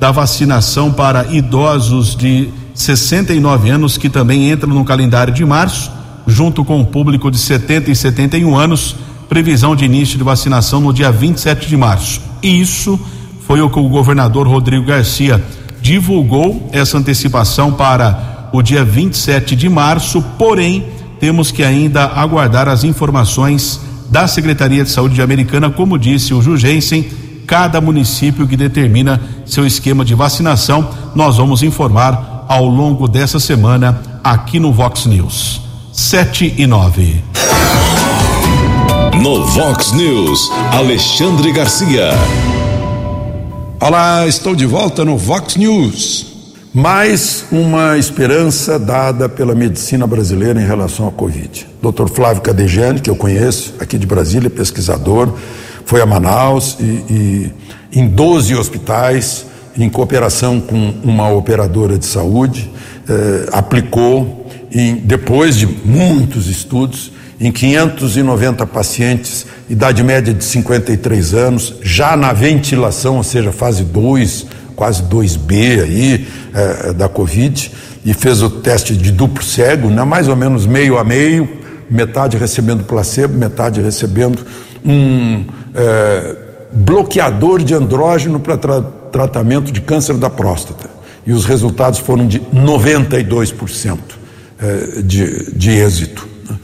da 0.00 0.10
vacinação 0.10 0.92
para 0.92 1.32
idosos 1.32 2.16
de 2.16 2.48
69 2.74 3.70
anos 3.70 3.96
que 3.96 4.08
também 4.08 4.50
entram 4.50 4.74
no 4.74 4.84
calendário 4.84 5.32
de 5.32 5.44
março, 5.44 5.92
junto 6.26 6.64
com 6.64 6.80
o 6.80 6.86
público 6.86 7.30
de 7.30 7.38
70 7.38 7.90
e 7.92 7.94
71 7.94 8.56
anos, 8.56 8.96
previsão 9.28 9.76
de 9.76 9.84
início 9.84 10.18
de 10.18 10.24
vacinação 10.24 10.80
no 10.80 10.92
dia 10.92 11.12
27 11.12 11.68
de 11.68 11.76
março. 11.76 12.20
Isso 12.42 12.98
foi 13.46 13.60
o 13.60 13.70
que 13.70 13.78
o 13.78 13.88
governador 13.88 14.48
Rodrigo 14.48 14.86
Garcia 14.86 15.42
divulgou 15.80 16.68
essa 16.72 16.98
antecipação 16.98 17.72
para 17.72 18.37
o 18.52 18.62
dia 18.62 18.84
27 18.84 19.54
de 19.54 19.68
março, 19.68 20.22
porém 20.38 20.86
temos 21.20 21.50
que 21.50 21.62
ainda 21.62 22.04
aguardar 22.04 22.68
as 22.68 22.84
informações 22.84 23.80
da 24.10 24.26
Secretaria 24.26 24.84
de 24.84 24.90
Saúde 24.90 25.16
de 25.16 25.22
Americana, 25.22 25.70
como 25.70 25.98
disse 25.98 26.32
o 26.32 26.40
Jugensen, 26.40 27.08
cada 27.46 27.80
município 27.80 28.46
que 28.46 28.56
determina 28.56 29.20
seu 29.46 29.66
esquema 29.66 30.04
de 30.04 30.14
vacinação, 30.14 30.88
nós 31.14 31.36
vamos 31.36 31.62
informar 31.62 32.44
ao 32.48 32.66
longo 32.66 33.08
dessa 33.08 33.40
semana 33.40 34.00
aqui 34.22 34.58
no 34.58 34.72
Vox 34.72 35.06
News. 35.06 35.60
7 35.92 36.54
e 36.56 36.66
9. 36.66 37.24
No 39.22 39.44
Vox 39.46 39.92
News, 39.92 40.50
Alexandre 40.72 41.52
Garcia. 41.52 42.10
Olá, 43.80 44.26
estou 44.26 44.54
de 44.54 44.66
volta 44.66 45.04
no 45.04 45.16
Vox 45.16 45.56
News. 45.56 46.27
Mais 46.72 47.46
uma 47.50 47.96
esperança 47.96 48.78
dada 48.78 49.26
pela 49.26 49.54
medicina 49.54 50.06
brasileira 50.06 50.60
em 50.60 50.66
relação 50.66 51.08
à 51.08 51.10
Covid. 51.10 51.66
Dr. 51.82 52.08
Flávio 52.12 52.42
Cadejane, 52.42 53.00
que 53.00 53.08
eu 53.08 53.16
conheço, 53.16 53.74
aqui 53.80 53.96
de 53.96 54.06
Brasília, 54.06 54.50
pesquisador, 54.50 55.32
foi 55.86 56.02
a 56.02 56.06
Manaus 56.06 56.76
e, 56.78 56.82
e 56.82 57.52
em 57.90 58.06
12 58.06 58.54
hospitais, 58.54 59.46
em 59.78 59.88
cooperação 59.88 60.60
com 60.60 60.92
uma 61.02 61.30
operadora 61.30 61.96
de 61.96 62.04
saúde, 62.04 62.70
eh, 63.08 63.48
aplicou, 63.50 64.46
em, 64.70 64.96
depois 64.96 65.56
de 65.56 65.66
muitos 65.66 66.48
estudos, 66.48 67.12
em 67.40 67.50
590 67.50 68.66
pacientes, 68.66 69.46
idade 69.70 70.02
média 70.02 70.34
de 70.34 70.44
53 70.44 71.32
anos, 71.32 71.76
já 71.80 72.14
na 72.14 72.34
ventilação, 72.34 73.16
ou 73.16 73.22
seja, 73.22 73.52
fase 73.52 73.84
2 73.84 74.57
quase 74.78 75.02
2B 75.02 75.82
aí 75.82 76.28
é, 76.54 76.92
da 76.92 77.08
Covid 77.08 77.72
e 78.04 78.14
fez 78.14 78.40
o 78.42 78.48
teste 78.48 78.96
de 78.96 79.10
duplo 79.10 79.42
cego, 79.42 79.90
né, 79.90 80.04
mais 80.04 80.28
ou 80.28 80.36
menos 80.36 80.66
meio 80.66 80.96
a 80.96 81.02
meio, 81.02 81.48
metade 81.90 82.36
recebendo 82.36 82.84
placebo, 82.84 83.36
metade 83.36 83.80
recebendo 83.80 84.46
um 84.84 85.44
é, 85.74 86.36
bloqueador 86.72 87.64
de 87.64 87.74
andrógeno 87.74 88.38
para 88.38 88.56
tra 88.56 88.80
tratamento 89.10 89.72
de 89.72 89.80
câncer 89.80 90.14
da 90.16 90.30
próstata. 90.30 90.88
E 91.26 91.32
os 91.32 91.44
resultados 91.44 91.98
foram 91.98 92.26
de 92.26 92.38
92% 92.40 93.98
é, 94.60 95.02
de, 95.02 95.52
de 95.56 95.70
êxito. 95.70 96.28
Né. 96.48 96.56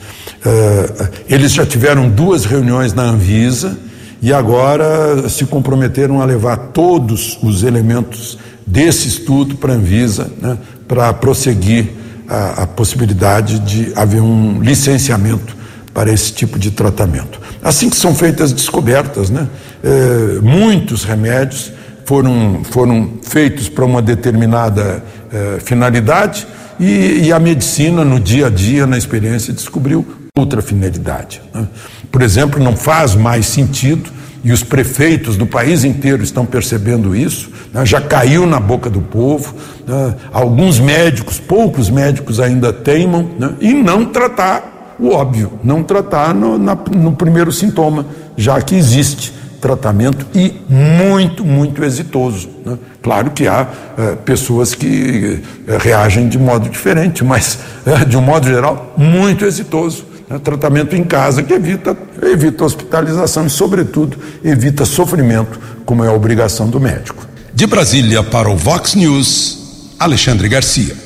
É, 0.46 1.34
eles 1.34 1.52
já 1.52 1.66
tiveram 1.66 2.08
duas 2.08 2.44
reuniões 2.44 2.92
na 2.92 3.02
Anvisa 3.02 3.76
e 4.24 4.32
agora 4.32 5.28
se 5.28 5.44
comprometeram 5.44 6.22
a 6.22 6.24
levar 6.24 6.56
todos 6.56 7.38
os 7.42 7.62
elementos 7.62 8.38
desse 8.66 9.06
estudo 9.06 9.56
para 9.56 9.74
a 9.74 9.76
Anvisa, 9.76 10.30
né, 10.40 10.56
para 10.88 11.12
prosseguir 11.12 11.90
a, 12.26 12.62
a, 12.62 12.66
possibilidade 12.66 13.58
de 13.58 13.92
haver 13.94 14.22
um 14.22 14.62
licenciamento 14.62 15.54
para 15.92 16.10
esse 16.10 16.32
tipo 16.32 16.58
de 16.58 16.70
tratamento. 16.70 17.38
Assim 17.62 17.90
que 17.90 17.96
são 17.96 18.14
feitas 18.14 18.50
descobertas, 18.50 19.28
né, 19.28 19.46
é, 19.82 20.40
muitos 20.40 21.04
remédios 21.04 21.70
foram, 22.06 22.62
foram 22.64 23.18
feitos 23.20 23.68
para 23.68 23.84
uma 23.84 24.00
determinada 24.00 25.04
é, 25.30 25.60
finalidade 25.60 26.46
e, 26.80 27.26
e, 27.26 27.30
a 27.30 27.38
medicina, 27.38 28.02
no 28.06 28.18
dia 28.18 28.46
a 28.46 28.50
dia, 28.50 28.86
na 28.86 28.96
experiência, 28.96 29.52
descobriu 29.52 30.23
outra 30.36 30.60
finalidade. 30.60 31.40
Né? 31.54 31.64
Por 32.10 32.20
exemplo, 32.20 32.60
não 32.60 32.76
faz 32.76 33.14
mais 33.14 33.46
sentido, 33.46 34.10
e 34.42 34.50
os 34.50 34.64
prefeitos 34.64 35.36
do 35.36 35.46
país 35.46 35.84
inteiro 35.84 36.24
estão 36.24 36.44
percebendo 36.44 37.14
isso, 37.14 37.52
né? 37.72 37.86
já 37.86 38.00
caiu 38.00 38.44
na 38.44 38.58
boca 38.58 38.90
do 38.90 39.00
povo. 39.00 39.54
Né? 39.86 40.16
Alguns 40.32 40.80
médicos, 40.80 41.38
poucos 41.38 41.88
médicos 41.88 42.40
ainda 42.40 42.72
teimam, 42.72 43.30
né? 43.38 43.54
e 43.60 43.72
não 43.72 44.06
tratar 44.06 44.96
o 44.98 45.10
óbvio, 45.10 45.52
não 45.62 45.84
tratar 45.84 46.34
no, 46.34 46.58
na, 46.58 46.74
no 46.74 47.12
primeiro 47.12 47.52
sintoma, 47.52 48.04
já 48.36 48.60
que 48.60 48.74
existe 48.74 49.32
tratamento 49.60 50.26
e 50.34 50.52
muito, 50.68 51.44
muito 51.44 51.84
exitoso. 51.84 52.48
Né? 52.66 52.76
Claro 53.00 53.30
que 53.30 53.46
há 53.46 53.68
é, 53.96 54.16
pessoas 54.16 54.74
que 54.74 55.40
é, 55.68 55.78
reagem 55.78 56.28
de 56.28 56.40
modo 56.40 56.68
diferente, 56.68 57.22
mas, 57.22 57.60
é, 57.86 58.04
de 58.04 58.16
um 58.16 58.20
modo 58.20 58.48
geral, 58.48 58.94
muito 58.96 59.44
exitoso. 59.44 60.12
Né? 60.28 60.38
Tratamento 60.38 60.94
em 60.96 61.04
casa 61.04 61.42
que 61.42 61.52
evita, 61.52 61.96
evita 62.22 62.64
hospitalização 62.64 63.46
e, 63.46 63.50
sobretudo, 63.50 64.18
evita 64.42 64.84
sofrimento, 64.84 65.58
como 65.84 66.04
é 66.04 66.08
a 66.08 66.12
obrigação 66.12 66.68
do 66.68 66.80
médico. 66.80 67.26
De 67.52 67.66
Brasília 67.66 68.22
para 68.22 68.50
o 68.50 68.56
Vox 68.56 68.94
News, 68.94 69.94
Alexandre 69.98 70.48
Garcia. 70.48 70.96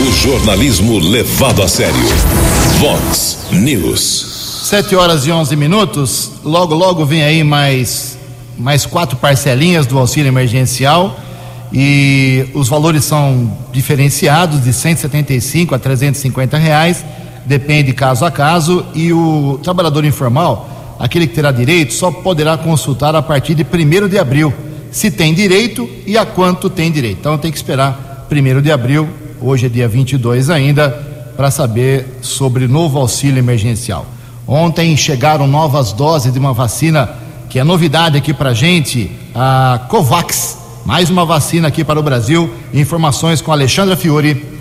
O 0.00 0.12
jornalismo 0.12 0.98
levado 0.98 1.62
a 1.62 1.68
sério. 1.68 1.94
Vox 2.78 3.38
News. 3.50 4.64
Sete 4.64 4.94
horas 4.94 5.26
e 5.26 5.32
onze 5.32 5.56
minutos. 5.56 6.30
Logo, 6.44 6.74
logo 6.74 7.04
vem 7.04 7.22
aí 7.22 7.42
mais, 7.42 8.16
mais 8.56 8.86
quatro 8.86 9.16
parcelinhas 9.16 9.86
do 9.86 9.98
auxílio 9.98 10.28
emergencial. 10.28 11.18
E 11.72 12.46
os 12.54 12.68
valores 12.68 13.04
são 13.04 13.56
diferenciados 13.72 14.62
de 14.62 14.72
175 14.72 15.74
a 15.74 15.78
350 15.78 16.58
reais, 16.58 17.04
depende 17.50 17.92
caso 17.92 18.24
a 18.24 18.30
caso. 18.30 18.86
E 18.94 19.12
o 19.12 19.58
trabalhador 19.60 20.04
informal, 20.04 20.96
aquele 21.00 21.26
que 21.26 21.34
terá 21.34 21.50
direito, 21.50 21.92
só 21.92 22.12
poderá 22.12 22.56
consultar 22.56 23.16
a 23.16 23.20
partir 23.20 23.56
de 23.56 23.64
1 23.64 24.08
de 24.08 24.18
abril 24.18 24.54
se 24.92 25.10
tem 25.10 25.34
direito 25.34 25.88
e 26.06 26.16
a 26.16 26.24
quanto 26.24 26.70
tem 26.70 26.92
direito. 26.92 27.18
Então 27.18 27.36
tem 27.36 27.50
que 27.50 27.56
esperar 27.56 28.28
1 28.30 28.62
de 28.62 28.70
abril, 28.70 29.08
hoje 29.40 29.66
é 29.66 29.68
dia 29.68 29.88
22 29.88 30.48
ainda, 30.48 30.90
para 31.36 31.50
saber 31.50 32.18
sobre 32.22 32.68
novo 32.68 32.98
auxílio 32.98 33.38
emergencial. 33.38 34.06
Ontem 34.46 34.96
chegaram 34.96 35.46
novas 35.46 35.92
doses 35.92 36.32
de 36.32 36.38
uma 36.38 36.52
vacina 36.52 37.10
que 37.48 37.58
é 37.58 37.64
novidade 37.64 38.16
aqui 38.16 38.32
para 38.32 38.54
gente, 38.54 39.10
a 39.34 39.86
Covax. 39.88 40.58
Mais 40.84 41.10
uma 41.10 41.24
vacina 41.24 41.68
aqui 41.68 41.84
para 41.84 41.98
o 41.98 42.02
Brasil. 42.02 42.48
Informações 42.72 43.40
com 43.40 43.52
Alexandra 43.52 43.96
Fiore. 43.96 44.59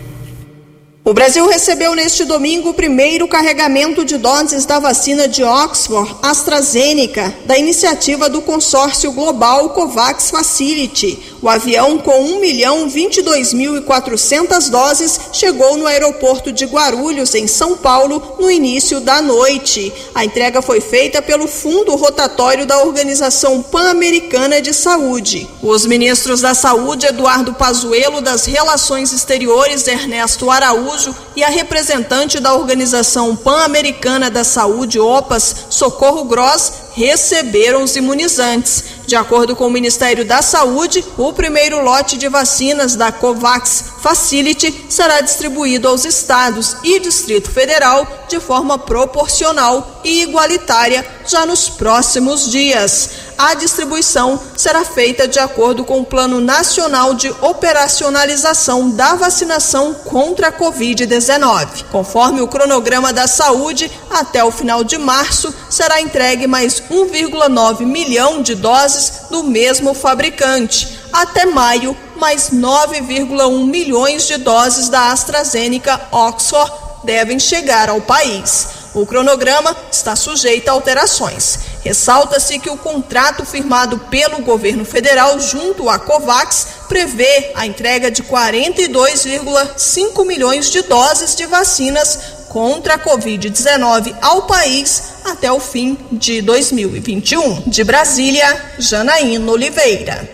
O 1.02 1.14
Brasil 1.14 1.48
recebeu 1.48 1.96
neste 1.96 2.26
domingo 2.26 2.70
o 2.70 2.74
primeiro 2.74 3.26
carregamento 3.26 4.04
de 4.04 4.18
doses 4.18 4.66
da 4.66 4.80
vacina 4.80 5.30
de 5.30 5.42
Oxford 5.42 6.14
AstraZeneca, 6.22 7.34
da 7.46 7.58
iniciativa 7.58 8.28
do 8.28 8.42
consórcio 8.42 9.14
global 9.14 9.70
COVAX 9.70 10.30
Facility. 10.30 11.18
O 11.42 11.48
avião, 11.48 11.98
com 12.00 12.22
1 12.22 12.42
milhão 12.42 12.90
22 12.90 13.54
mil 13.54 13.82
400 13.82 14.70
doses, 14.70 15.20
chegou 15.32 15.78
no 15.78 15.88
aeroporto 15.88 16.52
de 16.52 16.66
Guarulhos, 16.66 17.34
em 17.34 17.48
São 17.48 17.78
Paulo, 17.78 18.36
no 18.38 18.52
início 18.52 19.00
da 19.00 19.22
noite. 19.22 19.94
A 20.14 20.26
entrega 20.26 20.62
foi 20.62 20.82
feita 20.82 21.22
pelo 21.22 21.48
Fundo 21.48 21.96
Rotatório 21.96 22.66
da 22.66 22.84
Organização 22.84 23.64
Pan-Americana 23.64 24.62
de 24.62 24.74
Saúde. 24.74 25.50
Os 25.64 25.86
ministros 25.86 26.42
da 26.42 26.54
Saúde, 26.54 27.06
Eduardo 27.06 27.54
Pazuello, 27.54 28.22
das 28.22 28.46
Relações 28.46 29.14
Exteriores, 29.14 29.88
Ernesto 29.88 30.52
Araújo, 30.52 30.89
e 31.36 31.44
a 31.44 31.50
representante 31.50 32.40
da 32.40 32.54
Organização 32.54 33.36
Pan-Americana 33.36 34.30
da 34.30 34.44
Saúde, 34.44 35.00
OPAS, 35.00 35.68
Socorro 35.70 36.26
Gross, 36.26 36.72
receberam 36.94 37.84
os 37.84 37.96
imunizantes. 37.96 38.84
De 39.06 39.16
acordo 39.16 39.56
com 39.56 39.68
o 39.68 39.72
Ministério 39.72 40.26
da 40.26 40.42
Saúde, 40.42 41.04
o 41.18 41.32
primeiro 41.34 41.82
lote 41.82 42.18
de 42.18 42.28
vacinas 42.28 42.96
da 42.96 43.12
COVAX 43.12 43.86
Facility 44.02 44.86
será 44.90 45.22
distribuído 45.22 45.88
aos 45.88 46.06
estados 46.06 46.78
e 46.84 47.00
Distrito 47.00 47.50
Federal 47.50 48.06
de 48.28 48.40
forma 48.40 48.78
proporcional 48.78 50.02
e 50.04 50.22
igualitária 50.22 51.06
já 51.26 51.46
nos 51.46 51.70
próximos 51.70 52.50
dias. 52.50 53.10
A 53.40 53.54
distribuição 53.54 54.38
será 54.58 54.84
feita 54.84 55.26
de 55.26 55.40
acordo 55.40 55.86
com 55.86 56.02
o 56.02 56.06
Plano 56.06 56.42
Nacional 56.42 57.14
de 57.14 57.30
Operacionalização 57.40 58.90
da 58.90 59.16
Vacinação 59.16 59.94
contra 59.94 60.50
a 60.50 60.52
Covid-19. 60.52 61.86
Conforme 61.90 62.42
o 62.42 62.50
cronograma 62.50 63.14
da 63.14 63.28
saúde, 63.28 63.90
até 64.12 64.44
o 64.44 64.52
final 64.52 64.84
de 64.84 64.98
março 64.98 65.56
será 65.70 66.02
entregue 66.02 66.48
mais 66.48 66.82
1,9 66.92 67.86
milhão 67.86 68.42
de 68.42 68.56
doses 68.56 69.30
do 69.32 69.42
mesmo 69.42 69.94
fabricante. 69.94 71.00
Até 71.14 71.46
maio, 71.46 71.96
mais 72.18 72.50
9,1 72.50 73.64
milhões 73.64 74.28
de 74.28 74.36
doses 74.36 74.90
da 74.90 75.14
AstraZeneca 75.14 76.10
Oxford 76.12 76.74
devem 77.06 77.40
chegar 77.40 77.88
ao 77.88 78.02
país. 78.02 78.68
O 78.94 79.06
cronograma 79.06 79.74
está 79.90 80.14
sujeito 80.14 80.68
a 80.68 80.74
alterações. 80.74 81.69
Ressalta-se 81.84 82.60
que 82.60 82.70
o 82.70 82.78
contrato 82.78 83.46
firmado 83.46 83.98
pelo 84.10 84.42
governo 84.42 84.84
federal 84.84 85.40
junto 85.40 85.90
à 85.90 85.98
COVAX 85.98 86.68
prevê 86.88 87.52
a 87.56 87.66
entrega 87.66 88.12
de 88.12 88.24
42,5 88.24 90.26
milhões 90.26 90.70
de 90.70 90.82
doses 90.82 91.36
de 91.36 91.46
vacinas 91.46 92.40
contra 92.50 92.96
a 92.96 93.00
Covid-19 93.00 94.14
ao 94.22 94.44
país 94.44 95.04
até 95.24 95.52
o 95.52 95.60
fim 95.60 95.98
de 96.12 96.42
2021. 96.42 97.64
De 97.68 97.84
Brasília, 97.84 98.74
Janaína 98.78 99.52
Oliveira. 99.52 100.30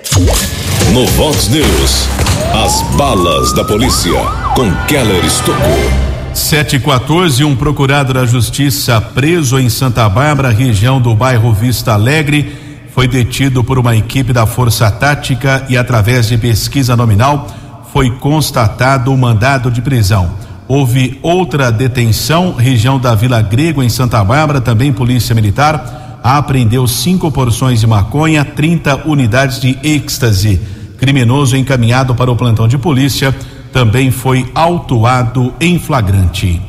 No 0.93 1.05
Vox 1.07 1.49
News, 1.49 2.07
as 2.63 2.81
balas 2.95 3.53
da 3.53 3.65
polícia 3.65 4.13
com 4.55 4.73
Keller 4.87 5.23
Estocou. 5.25 6.14
714, 6.35 7.45
um 7.45 7.55
procurado 7.55 8.13
da 8.13 8.25
justiça 8.25 8.99
preso 8.99 9.57
em 9.57 9.69
Santa 9.69 10.07
Bárbara, 10.09 10.49
região 10.49 10.99
do 10.99 11.15
bairro 11.15 11.53
Vista 11.53 11.93
Alegre, 11.93 12.53
foi 12.93 13.07
detido 13.07 13.63
por 13.63 13.79
uma 13.79 13.95
equipe 13.95 14.33
da 14.33 14.45
Força 14.45 14.91
Tática 14.91 15.65
e, 15.69 15.77
através 15.77 16.27
de 16.27 16.37
pesquisa 16.37 16.95
nominal, 16.95 17.47
foi 17.93 18.11
constatado 18.11 19.13
o 19.13 19.17
mandado 19.17 19.71
de 19.71 19.81
prisão. 19.81 20.35
Houve 20.67 21.17
outra 21.23 21.71
detenção, 21.71 22.53
região 22.53 22.99
da 22.99 23.15
Vila 23.15 23.41
Grego, 23.41 23.81
em 23.81 23.89
Santa 23.89 24.21
Bárbara, 24.21 24.59
também 24.59 24.91
Polícia 24.91 25.33
Militar, 25.33 26.19
apreendeu 26.21 26.85
cinco 26.85 27.31
porções 27.31 27.79
de 27.79 27.87
maconha, 27.87 28.43
30 28.43 29.07
unidades 29.07 29.59
de 29.59 29.79
êxtase. 29.81 30.59
Criminoso 30.97 31.55
encaminhado 31.55 32.13
para 32.13 32.31
o 32.31 32.35
plantão 32.35 32.67
de 32.67 32.77
polícia 32.77 33.33
também 33.75 34.09
foi 34.09 34.49
autuado 34.55 35.53
em 35.59 35.77
flagrante. 35.77 36.61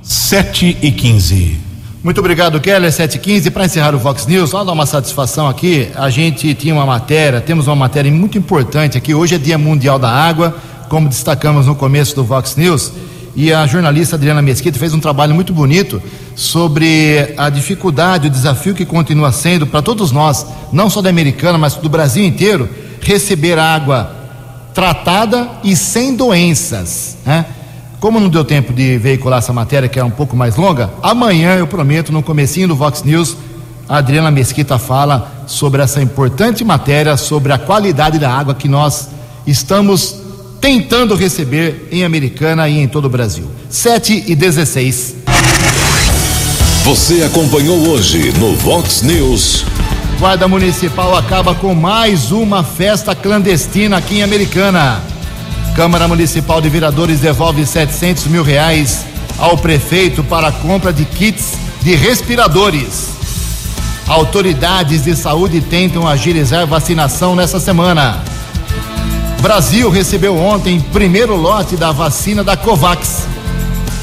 7 0.00 0.78
e 0.80 0.92
15. 0.92 1.58
Muito 2.04 2.20
obrigado, 2.20 2.60
Keller. 2.60 2.92
715. 2.92 3.50
Para 3.50 3.64
encerrar 3.64 3.96
o 3.96 3.98
Vox 3.98 4.28
News, 4.28 4.50
só 4.50 4.62
dar 4.62 4.70
uma 4.70 4.86
satisfação 4.86 5.48
aqui. 5.48 5.88
A 5.96 6.08
gente 6.08 6.54
tinha 6.54 6.72
uma 6.72 6.86
matéria, 6.86 7.40
temos 7.40 7.66
uma 7.66 7.74
matéria 7.74 8.12
muito 8.12 8.38
importante 8.38 8.96
aqui. 8.96 9.12
Hoje 9.12 9.34
é 9.34 9.38
Dia 9.38 9.58
Mundial 9.58 9.98
da 9.98 10.08
Água, 10.08 10.56
como 10.88 11.08
destacamos 11.08 11.66
no 11.66 11.74
começo 11.74 12.14
do 12.14 12.22
Vox 12.22 12.54
News. 12.54 12.92
E 13.34 13.52
a 13.52 13.66
jornalista 13.66 14.14
Adriana 14.14 14.40
Mesquita 14.40 14.78
fez 14.78 14.94
um 14.94 15.00
trabalho 15.00 15.34
muito 15.34 15.52
bonito 15.52 16.00
sobre 16.36 17.34
a 17.36 17.50
dificuldade, 17.50 18.28
o 18.28 18.30
desafio 18.30 18.72
que 18.72 18.86
continua 18.86 19.32
sendo 19.32 19.66
para 19.66 19.82
todos 19.82 20.12
nós, 20.12 20.46
não 20.72 20.88
só 20.88 21.02
da 21.02 21.10
americana, 21.10 21.58
mas 21.58 21.74
do 21.74 21.88
Brasil 21.88 22.24
inteiro, 22.24 22.68
receber 23.00 23.58
água 23.58 24.21
tratada 24.74 25.48
e 25.62 25.76
sem 25.76 26.14
doenças. 26.14 27.16
Né? 27.24 27.44
Como 28.00 28.18
não 28.18 28.28
deu 28.28 28.44
tempo 28.44 28.72
de 28.72 28.98
veicular 28.98 29.38
essa 29.38 29.52
matéria, 29.52 29.88
que 29.88 29.98
é 29.98 30.04
um 30.04 30.10
pouco 30.10 30.36
mais 30.36 30.56
longa, 30.56 30.90
amanhã 31.02 31.56
eu 31.56 31.66
prometo, 31.66 32.12
no 32.12 32.22
comecinho 32.22 32.68
do 32.68 32.74
Vox 32.74 33.02
News, 33.02 33.36
a 33.88 33.98
Adriana 33.98 34.30
Mesquita 34.30 34.78
fala 34.78 35.44
sobre 35.46 35.82
essa 35.82 36.00
importante 36.00 36.64
matéria, 36.64 37.16
sobre 37.16 37.52
a 37.52 37.58
qualidade 37.58 38.18
da 38.18 38.32
água 38.32 38.54
que 38.54 38.68
nós 38.68 39.08
estamos 39.46 40.16
tentando 40.60 41.14
receber 41.14 41.88
em 41.90 42.04
Americana 42.04 42.68
e 42.68 42.78
em 42.78 42.88
todo 42.88 43.06
o 43.06 43.10
Brasil. 43.10 43.44
7 43.68 44.24
e 44.28 44.34
16. 44.34 45.16
Você 46.84 47.22
acompanhou 47.22 47.88
hoje 47.88 48.32
no 48.38 48.54
Vox 48.56 49.02
News. 49.02 49.64
Guarda 50.22 50.46
Municipal 50.46 51.16
acaba 51.16 51.52
com 51.52 51.74
mais 51.74 52.30
uma 52.30 52.62
festa 52.62 53.12
clandestina 53.12 53.96
aqui 53.96 54.18
em 54.18 54.22
Americana. 54.22 55.02
Câmara 55.74 56.06
Municipal 56.06 56.60
de 56.60 56.68
Vereadores 56.68 57.18
devolve 57.18 57.66
700 57.66 58.28
mil 58.28 58.44
reais 58.44 59.04
ao 59.36 59.58
prefeito 59.58 60.22
para 60.22 60.46
a 60.46 60.52
compra 60.52 60.92
de 60.92 61.04
kits 61.04 61.54
de 61.82 61.96
respiradores. 61.96 63.08
Autoridades 64.06 65.02
de 65.02 65.16
saúde 65.16 65.60
tentam 65.60 66.06
agilizar 66.06 66.68
vacinação 66.68 67.34
nessa 67.34 67.58
semana. 67.58 68.22
Brasil 69.40 69.90
recebeu 69.90 70.38
ontem 70.38 70.78
primeiro 70.92 71.34
lote 71.34 71.74
da 71.74 71.90
vacina 71.90 72.44
da 72.44 72.56
Covax. 72.56 73.26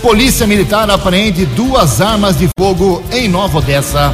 Polícia 0.02 0.46
Militar 0.46 0.90
apreende 0.90 1.46
duas 1.46 2.02
armas 2.02 2.38
de 2.38 2.50
fogo 2.60 3.02
em 3.10 3.30
Nova 3.30 3.60
Odessa. 3.60 4.14